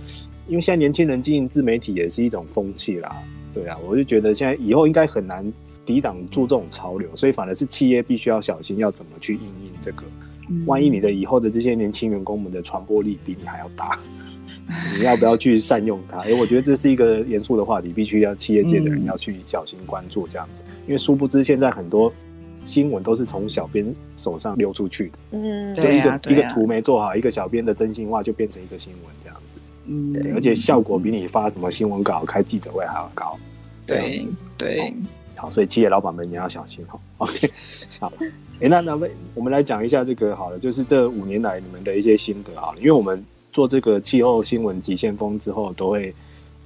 [0.48, 3.16] 因为现在年轻人经营自媒体也是一种风气啦。
[3.52, 5.50] 对啊，我就觉得现在以后应该很难
[5.86, 10.02] 抵挡住这种潮流，所以反而是企业必须要小心，要怎么去应应这个。
[10.66, 13.96] 万一你的以后的这些年轻员工们的传播力比你还要大。
[14.98, 16.18] 你要不要去善用它？
[16.20, 20.62] 哎、欸，我觉得这是一个严肃的话题，必须要企业界的人要去小心关注这样子。
[20.66, 22.12] 嗯、因为殊不知，现在很多
[22.64, 25.18] 新闻都是从小编手上溜出去的。
[25.32, 29.60] 嗯，就一个、啊啊、一个图没做好，一个小编的真心话就变成一个新闻这样子。
[29.86, 33.38] 嗯，对，而且效果比你发什么新闻稿、开记者会还要高。
[33.86, 34.94] 对对，
[35.36, 36.98] 好，所以企业老板们也要小心哦。
[37.18, 37.50] OK，
[38.00, 38.98] 好，哎、欸，那那
[39.34, 43.22] 我们来讲一下这个好了，就是这五年来你们的一些心得啊，因为我们。
[43.54, 46.12] 做这个气候新闻急先锋之后，都会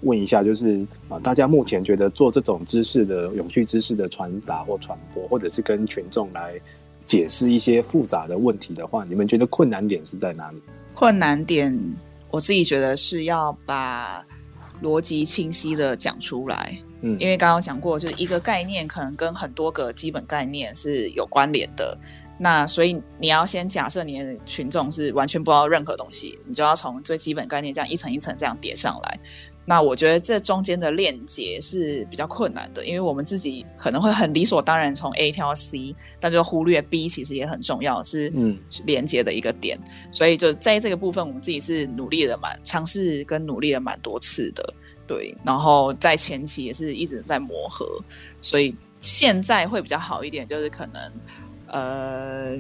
[0.01, 6.59] 问一下，就是啊，大家目前觉得做这种知识的永续知识的传达或传播，或者是跟群众来
[7.05, 10.63] 解释一些复杂的问题的话，你们觉得困难点是在哪里？
[10.95, 11.79] 困难点，
[12.31, 14.25] 我自己觉得是要把
[14.83, 16.75] 逻辑清晰的讲出来。
[17.03, 21.97] 嗯，因为刚刚讲过，就是一个概念可能跟很多个基本概念是有关联的。
[22.39, 29.21] 那所以你要先假设你的群众是完全不知道任何东西，你就要从最基本概念这样一层一层这样叠上来。
[29.65, 39.77] 那我觉得这中间的链接是比较困难的，因为我们自己可能会很理所当然从 A 跳到 C，但就忽略 B 其实也很重要，是嗯连接的一个点。
[39.85, 44.73] 嗯、所以就在这个部分，我们自己是努力了蛮尝试跟努力了蛮多次的，
[45.07, 45.37] 对。
[45.45, 47.85] 然后在前期也是一直在磨合，
[48.41, 51.13] 所以现在会比较好一点，就是可能。
[51.69, 52.57] 呃，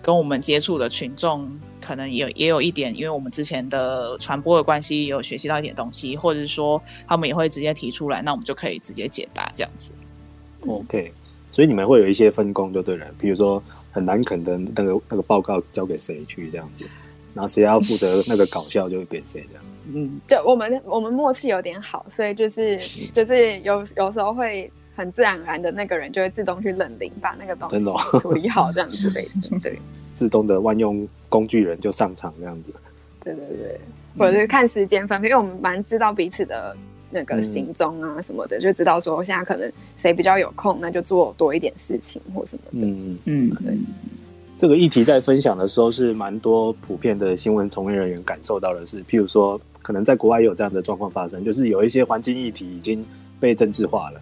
[0.00, 1.48] 跟我们接触的群众
[1.80, 9.92] 可能也有也有一点，因为我们之前的传播的关系，也有学习到一点东西，或者是说他们也会直接提出来，那我们就可以直接解答这样子。
[10.66, 11.12] OK，
[11.50, 16.84] 所以你们会有一些分工就对了，比如说很难啃的那个那个报告交给谁去这样子，
[17.34, 19.62] 然后谁要负责那个搞笑就会给谁这样。
[19.92, 22.78] 嗯，就我们我们默契有点好，所以就是
[23.12, 24.70] 就是有有时候会。
[24.98, 29.78] 很自然而然的那个人就会自动去认领，把那个东西处理好，这样子类的， 对，
[30.16, 32.72] 自动的万用工具人就上场这样子，
[33.22, 33.80] 对对对，
[34.18, 36.76] 或者是看时间分配，因为我们蛮知道彼此的
[37.10, 43.78] 那个行踪啊什么的，嗯、就知道说现在可能谁比较有空，那就做多一点事情或什么的，嗯嗯，对。
[44.58, 53.06] 这个议题在分享的时候是蛮多普遍的新闻从业人员感受到的是，譬如说，可能在国外也有这样的状况发生，就是有一些环境议题已经
[53.38, 54.20] 被政治化了。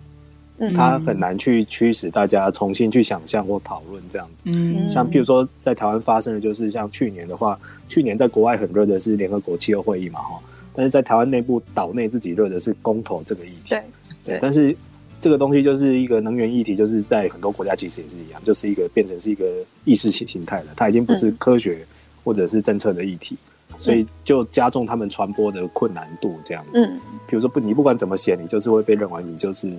[0.75, 4.45] 它很难去驱使大家重新去想象或讨论这样子。
[4.45, 10.41] 嗯，像譬如说在台湾发生的，就是像去年的话，去年在国外很热的是联合国气候会议嘛，哈，
[10.75, 13.69] 但是在台湾内部岛内自己热的是公投这个议题。
[13.69, 13.83] 对，
[14.25, 14.75] 对，但是
[15.21, 19.45] 这个东西就是一个能源议题，就是在很多国家其实也是一样，就是一个变成是一个
[19.85, 21.87] 意识形形态了，它已经不是科学
[22.25, 23.37] 或者是政策的议题，
[23.77, 26.71] 所以就加重他们传播的困难度这样子。
[26.75, 29.71] 嗯，比如说不，你不管怎么写，你就是会被认为你就是。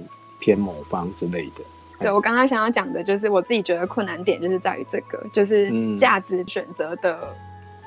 [0.48, 1.64] 偏某方之类的，
[2.00, 7.36] 对，我刚刚想要讲的就是我自己觉得困难点就是在于这个，就是价值选择的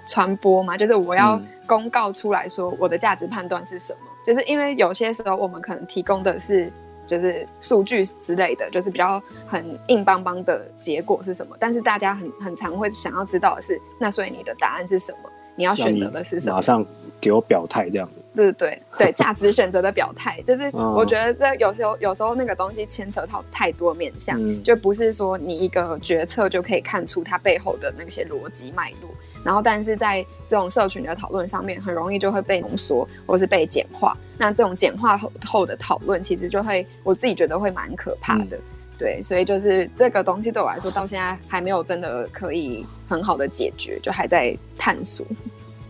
[0.06, 6.70] 传播嘛，就是我要公告出来说我的价值判断是什么，就是因为有些时候我们可能提供的是
[7.06, 15.30] 就是数据之类的，就是比较很硬邦邦的结果是什么，但是大家很很常会想要知道的是，那所以你的答案是什么？
[15.54, 16.56] 你要选择的是什么？
[16.56, 16.84] 马上
[17.18, 18.19] 给我表态这样子。
[18.34, 29.10] 对对对，价值选择的表态， 就是我觉得这有时候有时候那个东西牵扯到太多面向，嗯、就不是说你一个决策就可以看出它背后的那些逻辑脉络。
[29.42, 34.14] 然后，但是在这种社群的讨论上面，很容易就会被浓缩或是被简化。
[34.36, 38.56] 那这种简化后后的讨论，其实就会我自己觉得会蛮可怕的。
[38.56, 38.62] 嗯
[39.00, 45.24] 对，所以就是这个东西对我来说，到现在还没有真的可以很好的解决，就还在探索。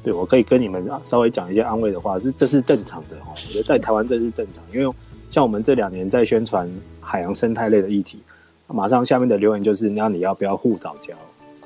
[0.03, 3.33] 对，我可以跟你们稍微讲一些安慰的话，是这是正常的哈。
[3.33, 4.95] 我觉得 在台湾这是正常，因为
[5.31, 6.69] 像我们这两年在宣传
[7.01, 8.21] 海洋生态类的议题，
[8.67, 11.13] 马上下面的留言就是：那你要不要护藻礁？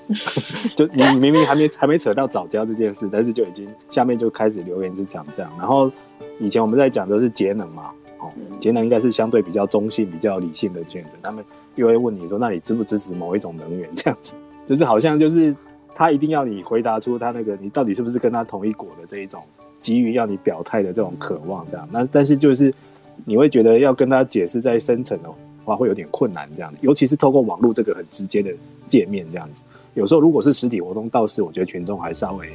[0.76, 5.50] 就你明明还没还没扯到藻礁这件事，但是就已经下面就开始留言是讲这样。
[5.58, 5.90] 然后
[6.38, 7.90] 以前我们在讲的是节能嘛。
[8.18, 11.18] 哦节能应该是相对比较中性、比较理性的选择。
[11.22, 14.32] 他们又会问你说：“那你支不支持某一种能源？”这样子，
[14.66, 15.54] 就是好像就是
[15.94, 19.42] 他一定要你回答出他那个你到底是不是跟他同一国的这一种
[19.78, 21.66] 急于要你表态的这种渴望。
[21.68, 22.72] 这样，那但是就是
[23.24, 25.28] 你会觉得要跟他解释再深层的
[25.64, 26.48] 话会有点困难。
[26.56, 28.52] 这样，尤其是透过网络这个很直接的
[28.86, 29.62] 界面，这样子，
[29.94, 32.48] 有时候如果是实体活动，倒是我觉得群众还稍微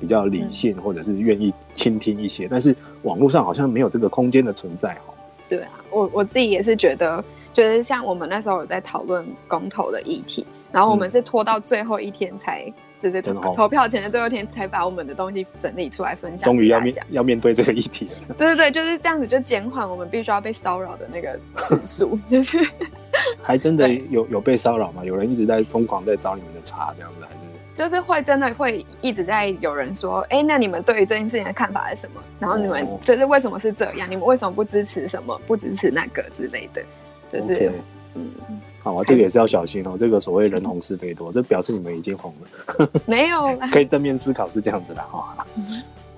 [0.00, 2.48] 比较理性，或者是愿意倾听一些。
[2.50, 4.94] 但是网络上好像没有这个空间的存在。
[5.06, 5.14] 哈
[5.48, 7.22] 对啊，我我自己也是觉得，
[7.52, 16.44] 就是像我们那时候有在讨论公投的议题，然后我们是拖到最后一天才，嗯、就是投票前的最后一天才把我们的东西整理出来分享。
[16.44, 18.34] 终于要面要面对这个议题了。
[18.36, 22.58] 对对对，就是这样子，就减缓我们必须要被骚扰的那个次 数，就是
[23.42, 25.04] 还真的有有被骚扰吗？
[25.04, 27.42] 有人一直在疯狂在找你们的茬，这样子还是？
[27.74, 32.22] 就是会真的会一直在有人说，哎、欸，那你们对于这件事情的看法是什么？
[32.38, 34.08] 然后你们就是为什么是这样？
[34.10, 35.40] 你们为什么不支持什么？
[35.46, 36.82] 不支持那个之类的？
[37.30, 37.70] 就是，okay.
[38.14, 38.30] 嗯，
[38.82, 39.96] 好啊，这个也是要小心哦。
[39.98, 42.90] 这个所谓人红是非多，这表示你们已经红了。
[43.06, 45.46] 没有， 可以正面思考是这样子的哈。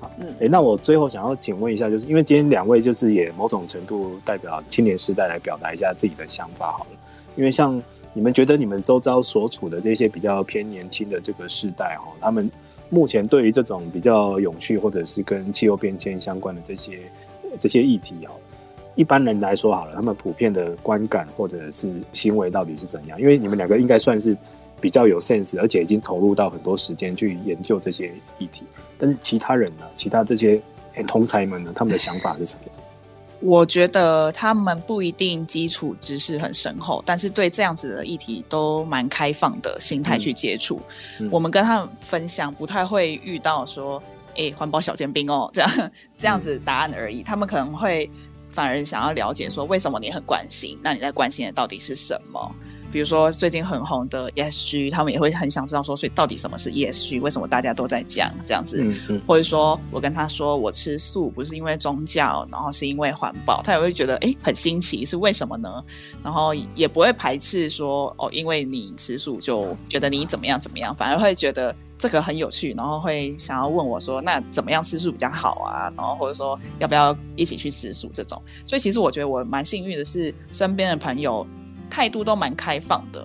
[0.00, 6.98] 好，哎、欸，那我最后想要请问一下，就是因为今天两位就是也某种程度代表青年时代来表达一下自己的想法好了，
[7.36, 7.82] 因为像。
[8.16, 12.48] 你们觉得你们周遭所处的这些比较偏年轻的这个世代哈，他们
[12.88, 17.00] 目前对于这种比较永续或者是跟气候变迁相关的这些
[17.58, 18.32] 这些议题哈，
[18.94, 23.20] 一般人来说好了，他们普遍的观感或者是行为到底是怎样？
[23.20, 24.36] 因为你们两个应该算是
[24.80, 28.64] 比较有 sense，而且已经投入到很多时间去研究这些议题，
[28.98, 29.84] 但是其他人呢？
[29.96, 30.60] 其他这些
[31.06, 31.72] 同才们呢？
[31.74, 32.72] 他们的想法是什么？
[33.40, 40.80] 我觉得他们不一定基础知识很深厚，但是对这样子的议题都蛮开放的心态去接触。
[41.20, 41.28] 嗯嗯。
[41.30, 45.70] 我们跟他们分享，不太会遇到说“哎、欸，环保小尖兵哦”这样
[46.16, 47.22] 这样子答案而已。
[47.22, 48.08] 他们可能会
[48.54, 50.78] 反而想要了解说，为什么你很关心？
[50.82, 52.54] 那你在关心的到底是什么？
[52.92, 57.20] 比如说最近很红的 ESG，他们也会很想知道说，所以到底什么是 ESG？
[57.20, 58.84] 为什么大家都在讲这样子？
[58.84, 65.84] 嗯嗯、或者说我跟他说我吃素不是因为宗教，然后是因为环保，他也会觉得哎、欸、很新奇，是为什么呢？
[66.22, 75.92] 然后也不会排斥说哦，因为你吃素就觉得你怎么样怎么样，反而会觉得这个很有趣，然后会想要问我说那怎么样吃素比较好啊？
[75.96, 78.40] 然后或者说要不要一起去吃素这种。
[78.66, 81.46] 所以其实我觉得我蛮幸运的是身边的朋友。
[81.90, 83.24] 态度都蛮开放的，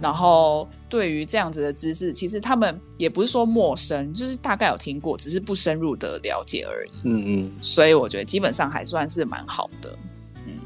[0.00, 6.90] 然后对于这样子的知识，其实他们也不是说陌生，就是大概有听过，只是不深入的了解而已。
[7.04, 9.96] 嗯嗯，所以我觉得基本上还算是蛮好的。
[10.44, 10.58] 嗯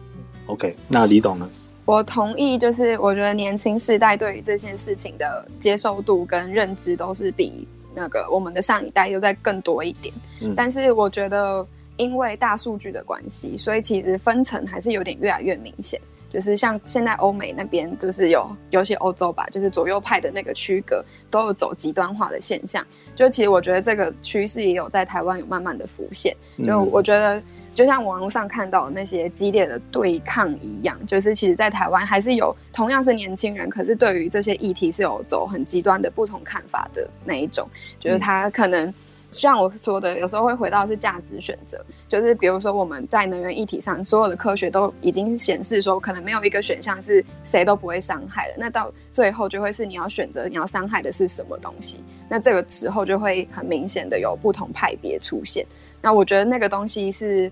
[0.47, 1.47] ，OK，那李董呢？
[1.85, 10.15] 我同意，就是我觉得年轻世代对于这件事情的接受度跟认知都是比那个我们的上一代又再更多一点。
[10.41, 11.67] 嗯，但是我觉得
[11.97, 16.01] 因为大数据的关系，所以其实分层还是有点越来越明显。
[16.33, 22.85] 就是像现在欧美那边，就是有尤其欧洲吧，就是左右派的那个区隔都有走极端化的现象。
[23.15, 26.35] 就其实我觉得这个趋势也有在台湾有慢慢的浮现。
[26.67, 27.41] 就我觉得，
[27.75, 37.69] 就像网络上看到那些激烈的对抗一样，就是其实，在台湾还是有同样是年轻人，可是对于这些议题是有走很极端的不同看法的那一种，
[38.01, 38.93] 就是他可能。
[39.31, 48.55] 像我说的，有时候会回到是价值选择，就是比如说我们在能源议题上，所有的科学都已经显示说，可能没有一个选项是谁都不会伤害的。
[48.57, 51.99] 那到最后就会是你要选择你要伤害的是什么东西。
[52.29, 55.67] 那这个时候就会很明显的有不同派别出现。
[56.01, 57.51] 那我觉得那个东西是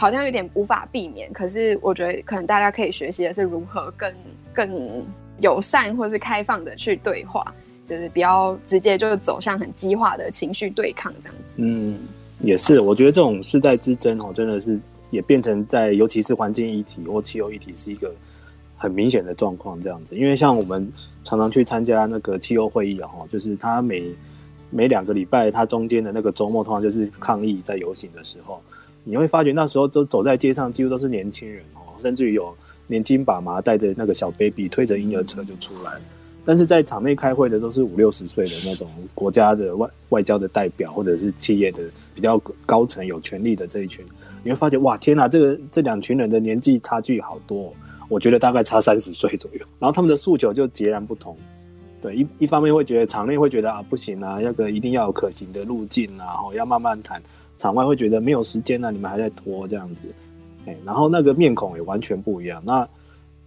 [0.00, 4.10] 好像有点无法避免，可是我觉得可能大家可以学习的是如何更
[4.54, 5.04] 更
[5.40, 7.54] 友善或是开放的去对话。
[7.86, 11.56] 就是比较直接，就是走向很激化的情绪对抗这样子。
[11.58, 11.98] 嗯，
[12.40, 14.80] 也是，我觉得这种世代之争哦，真的是
[15.10, 18.14] 也变成在，尤其是环境议题或气候议题，是一个
[18.76, 20.16] 很明显的状况这样子。
[20.16, 20.88] 因为像我们
[21.24, 24.04] 常常去参加那个气候会议啊，就是他每
[24.70, 28.62] 每两个礼拜，他中间的那个周末，通常就是抗议在游行的时候，
[29.04, 32.54] 你会发觉那时候都走在街上，几乎都是年轻人哦，甚至于有
[32.86, 35.92] 年轻爸妈带着那个小 baby 推着婴儿车就出来。
[36.44, 41.78] 但是在场内开会的都是五六十岁的那种国家的外外交的代表，或者是企业的
[42.14, 44.04] 比较高层有权力的这一群，
[44.42, 47.72] 你会发觉哇，天哪，这个这两群人的年纪差距好多。
[48.08, 49.60] 我觉得大概差三十岁左右。
[49.78, 51.36] 然后他们的诉求就截然不同。
[52.02, 57.22] 对，一一方面会觉得场内会觉得啊不行啊，那个一定要有可行的路径啊，然后要慢慢谈。
[57.60, 60.00] 场外会觉得没有时间啊，你们还在拖这样子。
[60.64, 62.62] 哎，然后那个面孔也完全不一样。
[62.64, 62.88] 那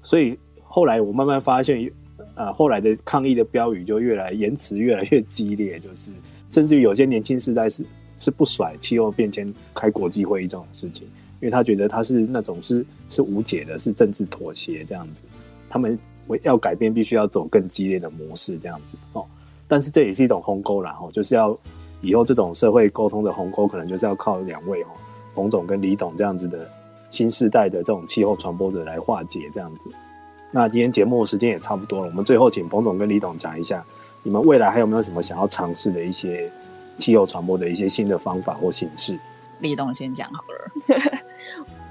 [0.03, 1.91] 所以后来我慢慢发现，
[2.36, 6.11] 呃，后来的抗议的标语就越来言辞越来越激烈，就是
[6.51, 7.84] 甚至于有些年轻世代是
[8.20, 11.07] 是不甩气候变迁开国际会议这种事情，
[11.41, 15.24] 因为他觉得他是那种是是无解的，是政治妥协这样子。
[15.70, 15.97] 他们
[16.43, 19.26] 要改变，必须要走更激烈的模式这样子哦。
[19.68, 21.57] 但是这也是一种鸿沟然后，就是要
[22.03, 24.87] 以后这种社会沟通的鸿沟，可能就是要靠两位哦，
[25.33, 26.69] 彭总跟李董这样子的
[27.09, 29.89] 新世代的这种气候传播者来化解这样子。
[30.51, 33.83] 那今天节目时间也差不多了，我们最后请彭总跟李董讲一下，
[34.21, 36.51] 你们未来还有没有什么想要尝试的一些
[36.97, 39.17] 气候传播的一些新的方法或形式？
[39.59, 40.99] 李董先讲好了。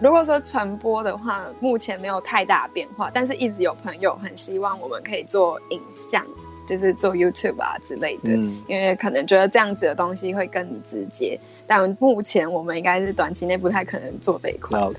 [0.00, 6.26] 如果说传播的话，目前没有太大变化，但是一直有朋友很希望我们可以做影像，
[6.68, 11.38] 就是做 YouTube 啊之类的，嗯、因为可能觉得这样子的东西会更直接。
[11.66, 14.78] 但目前我们应该是短期内不太可能做这一块。
[14.78, 14.92] 要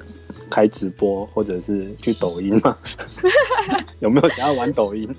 [0.49, 2.77] 开直播或者是去抖音吗？
[3.99, 5.09] 有没有想要玩抖音？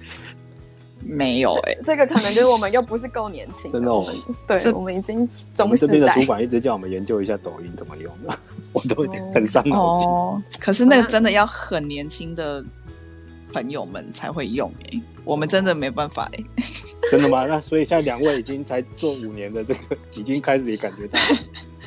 [1.06, 3.70] 没有哎、欸，这个可能就是我们又不是够年轻。
[3.70, 4.10] 真的，哦，
[4.46, 5.92] 对，我们已经中时代。
[5.92, 8.34] 这边的主管一直叫我们研究一下抖音怎么用的，
[8.72, 10.06] 我都有点很伤脑筋。
[10.06, 12.64] 哦，可是那个真的要很年轻的
[13.54, 16.44] 朋友们才会用哎、欸，我们真的没办法哎、欸。
[17.10, 17.46] 真的吗？
[17.46, 21.18] 那所以现在两位已经才做五年的这个， 已经开始也感觉到。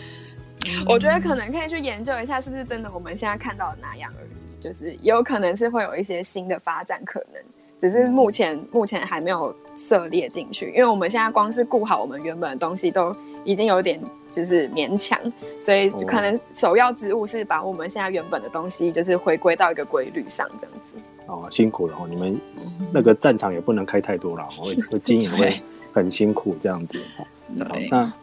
[0.88, 7.42] 我觉得可能可以去研究一下，是不是真的我们现在看到的那样而已，就是有可能是会有一些新的发展可能。
[7.80, 14.02] 只是目前目前还没有涉猎进去，因为我们现在光是顾好我们原本的东西都已经有点
[14.32, 15.18] 就是勉强，
[15.62, 20.96] 所以可能首要之务是把我们现在原本的东西就是回归到一个规律上这样子。
[21.28, 22.38] 哦，辛苦了哦，你们
[22.92, 25.62] 那个战场也不能开太多了，会会经营会
[25.94, 27.00] 很辛苦这样子。
[27.56, 28.14] 对，那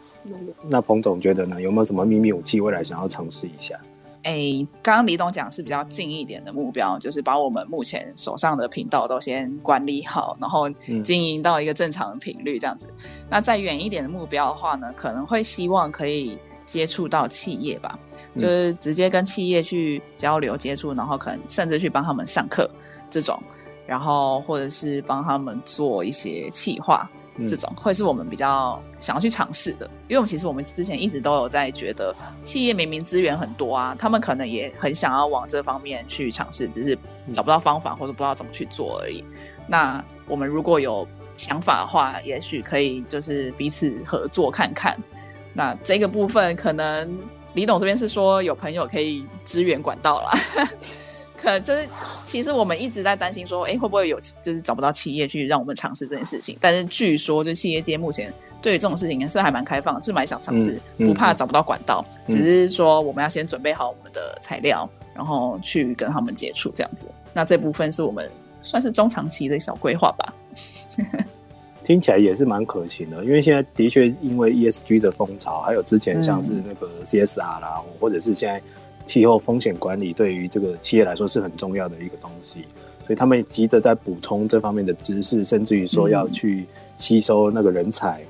[0.69, 1.61] 那彭总觉得呢？
[1.61, 3.79] 有没有什么秘密武器未来想要尝试一下？
[4.25, 10.67] 哎，刚刚李董讲是比较近一点的目标，就是把我们目前手上的频道都先管理好，然后
[11.03, 12.87] 经营到一个正常的频率这样子。
[13.03, 17.99] 嗯、那再远一点的目标的话呢，可能会希望可以接触到企业吧，
[18.35, 22.67] 就是直接跟企业去交流接触，然后可能甚至去帮他们上课
[23.11, 23.39] 这种，
[23.85, 27.07] 然后或者是帮他们做一些企划。
[27.47, 36.97] 这种会是我们比较想要去尝试的，因为我们其实我们之前一直都有在觉得，企业明明资源很多啊，他们可能也很想要往这方面去尝试，只是
[37.33, 39.23] 找不到方法或者不知道怎么去做而已。
[39.67, 44.97] 那我们如果有想法的话，也许可以就是彼此合作看看。
[45.53, 47.17] 那这个部分可能
[47.53, 50.31] 李董这边是说有朋友可以支援管道啦。
[51.45, 51.87] 可就是，
[52.25, 56.57] 其实我们一直在担心说，哎，会不会有就是找不到企业去让我们尝试这件事情？
[56.59, 58.33] 但是据说，就企业界目前
[58.63, 67.05] 对于这种事情是还蛮开放，是蛮想尝试，不怕找不到管道，嗯、只是说我们要先准备好我们的材料，然后去跟他们接触这样子。
[67.31, 68.27] 那这部分是我们
[68.63, 70.33] 算是中长期的小规划吧。
[71.83, 78.59] 听起来也是蛮可行的，因为现在的确因为 ESG 的风潮，还有之前像是那个 CSR 啦，嗯、或者是现在。
[79.05, 82.65] 气候风险管理对于这个企业来说是很重要的一个东西，
[83.05, 86.65] 所以他们急着在补充这方面的知识，甚至于说要去
[86.97, 88.21] 吸收那个人才，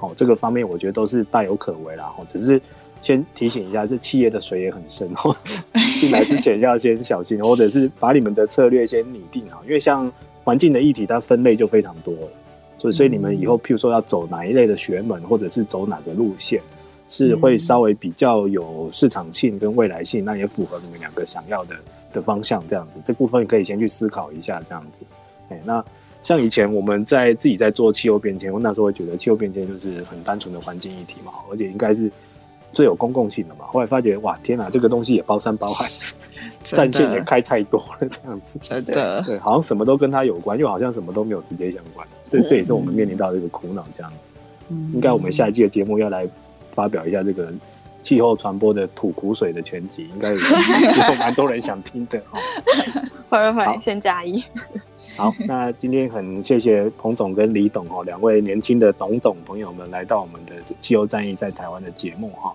[0.00, 2.12] 哦，这个方面我觉得都是大有可为啦。
[2.18, 2.60] 哦，只是
[3.02, 5.34] 先提醒一下，这企业的水也很深哦，
[6.00, 10.10] 进来之前要先小心，或者是把你们的策略先拟定好，因为像
[10.42, 12.28] 环境的议题，它分类就非常多了，
[12.78, 16.60] 所以所以你们以后譬如说要走哪一类的学门，或者是走哪个路线。
[17.08, 21.76] 是会稍微比较有市场性跟未来性，那也符合你们两个想要的
[22.12, 25.04] 的方向，这样子，这部分可以先去思考一下，这样子。
[25.48, 25.84] 哎，那
[26.24, 32.10] 像以前我们在自己在做气候变迁，我那时候会觉得气候变迁就是很单纯的环境议题嘛，而且应该是
[32.72, 33.66] 最有公共性的嘛。
[33.66, 35.88] 后来发觉，哇，天哪，这个东西也包山包海，
[36.64, 38.58] 战线也开太多了，这样子。
[38.60, 44.16] 真的对，对，好像什么都跟它有关，又好像什么都没有直接相关，所以这也是我们面临到的一个苦恼，这样子。
[44.70, 46.28] 嗯，应该我们下一季的节目要来。
[46.76, 47.50] 发表一下这个
[48.02, 50.38] 气候传播的吐苦水的全集，应该有
[51.18, 52.38] 蛮多人想听的 哈。
[53.28, 54.40] 会会会，先加一。
[55.16, 62.54] 好，那今天很谢谢彭总跟李董哦两位年轻的董总朋友们来到我们的气候战役在台湾的节目哈。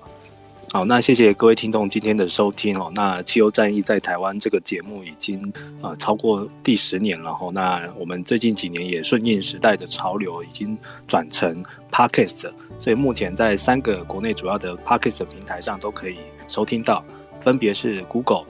[0.72, 2.90] 好，那谢谢各位听众今天的收听哦。
[2.96, 5.52] 那气候战役在台湾这个节目已经
[5.82, 7.50] 呃超过第十年了哈。
[7.54, 11.62] 那我们最近几年也顺应时代的潮流，已经转成
[11.92, 12.50] Podcast，
[12.82, 16.18] 所以目前在三个国内主要的 Podcast 平台上都可以
[16.48, 17.04] 收听到，
[17.40, 18.44] 分别是 Google、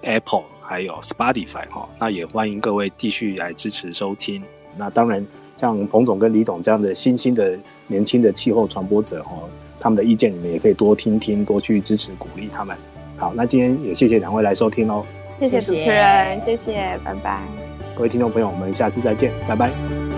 [0.00, 1.86] Apple 还有 Spotify 哈。
[1.98, 4.42] 那也欢迎各位继续来支持收听。
[4.78, 5.22] 那当然，
[5.58, 9.32] 像彭总跟李董这样的新兴的年轻的气候传播者哈，
[9.78, 12.74] 他们的意见你们也可以多听听，多去支持鼓励他们。
[13.18, 15.04] 好，那今天也谢谢两位来收听哦。
[15.40, 17.42] 谢谢主持人，谢谢，拜拜。
[17.94, 20.17] 各位听众朋友，我们下次再见，拜拜。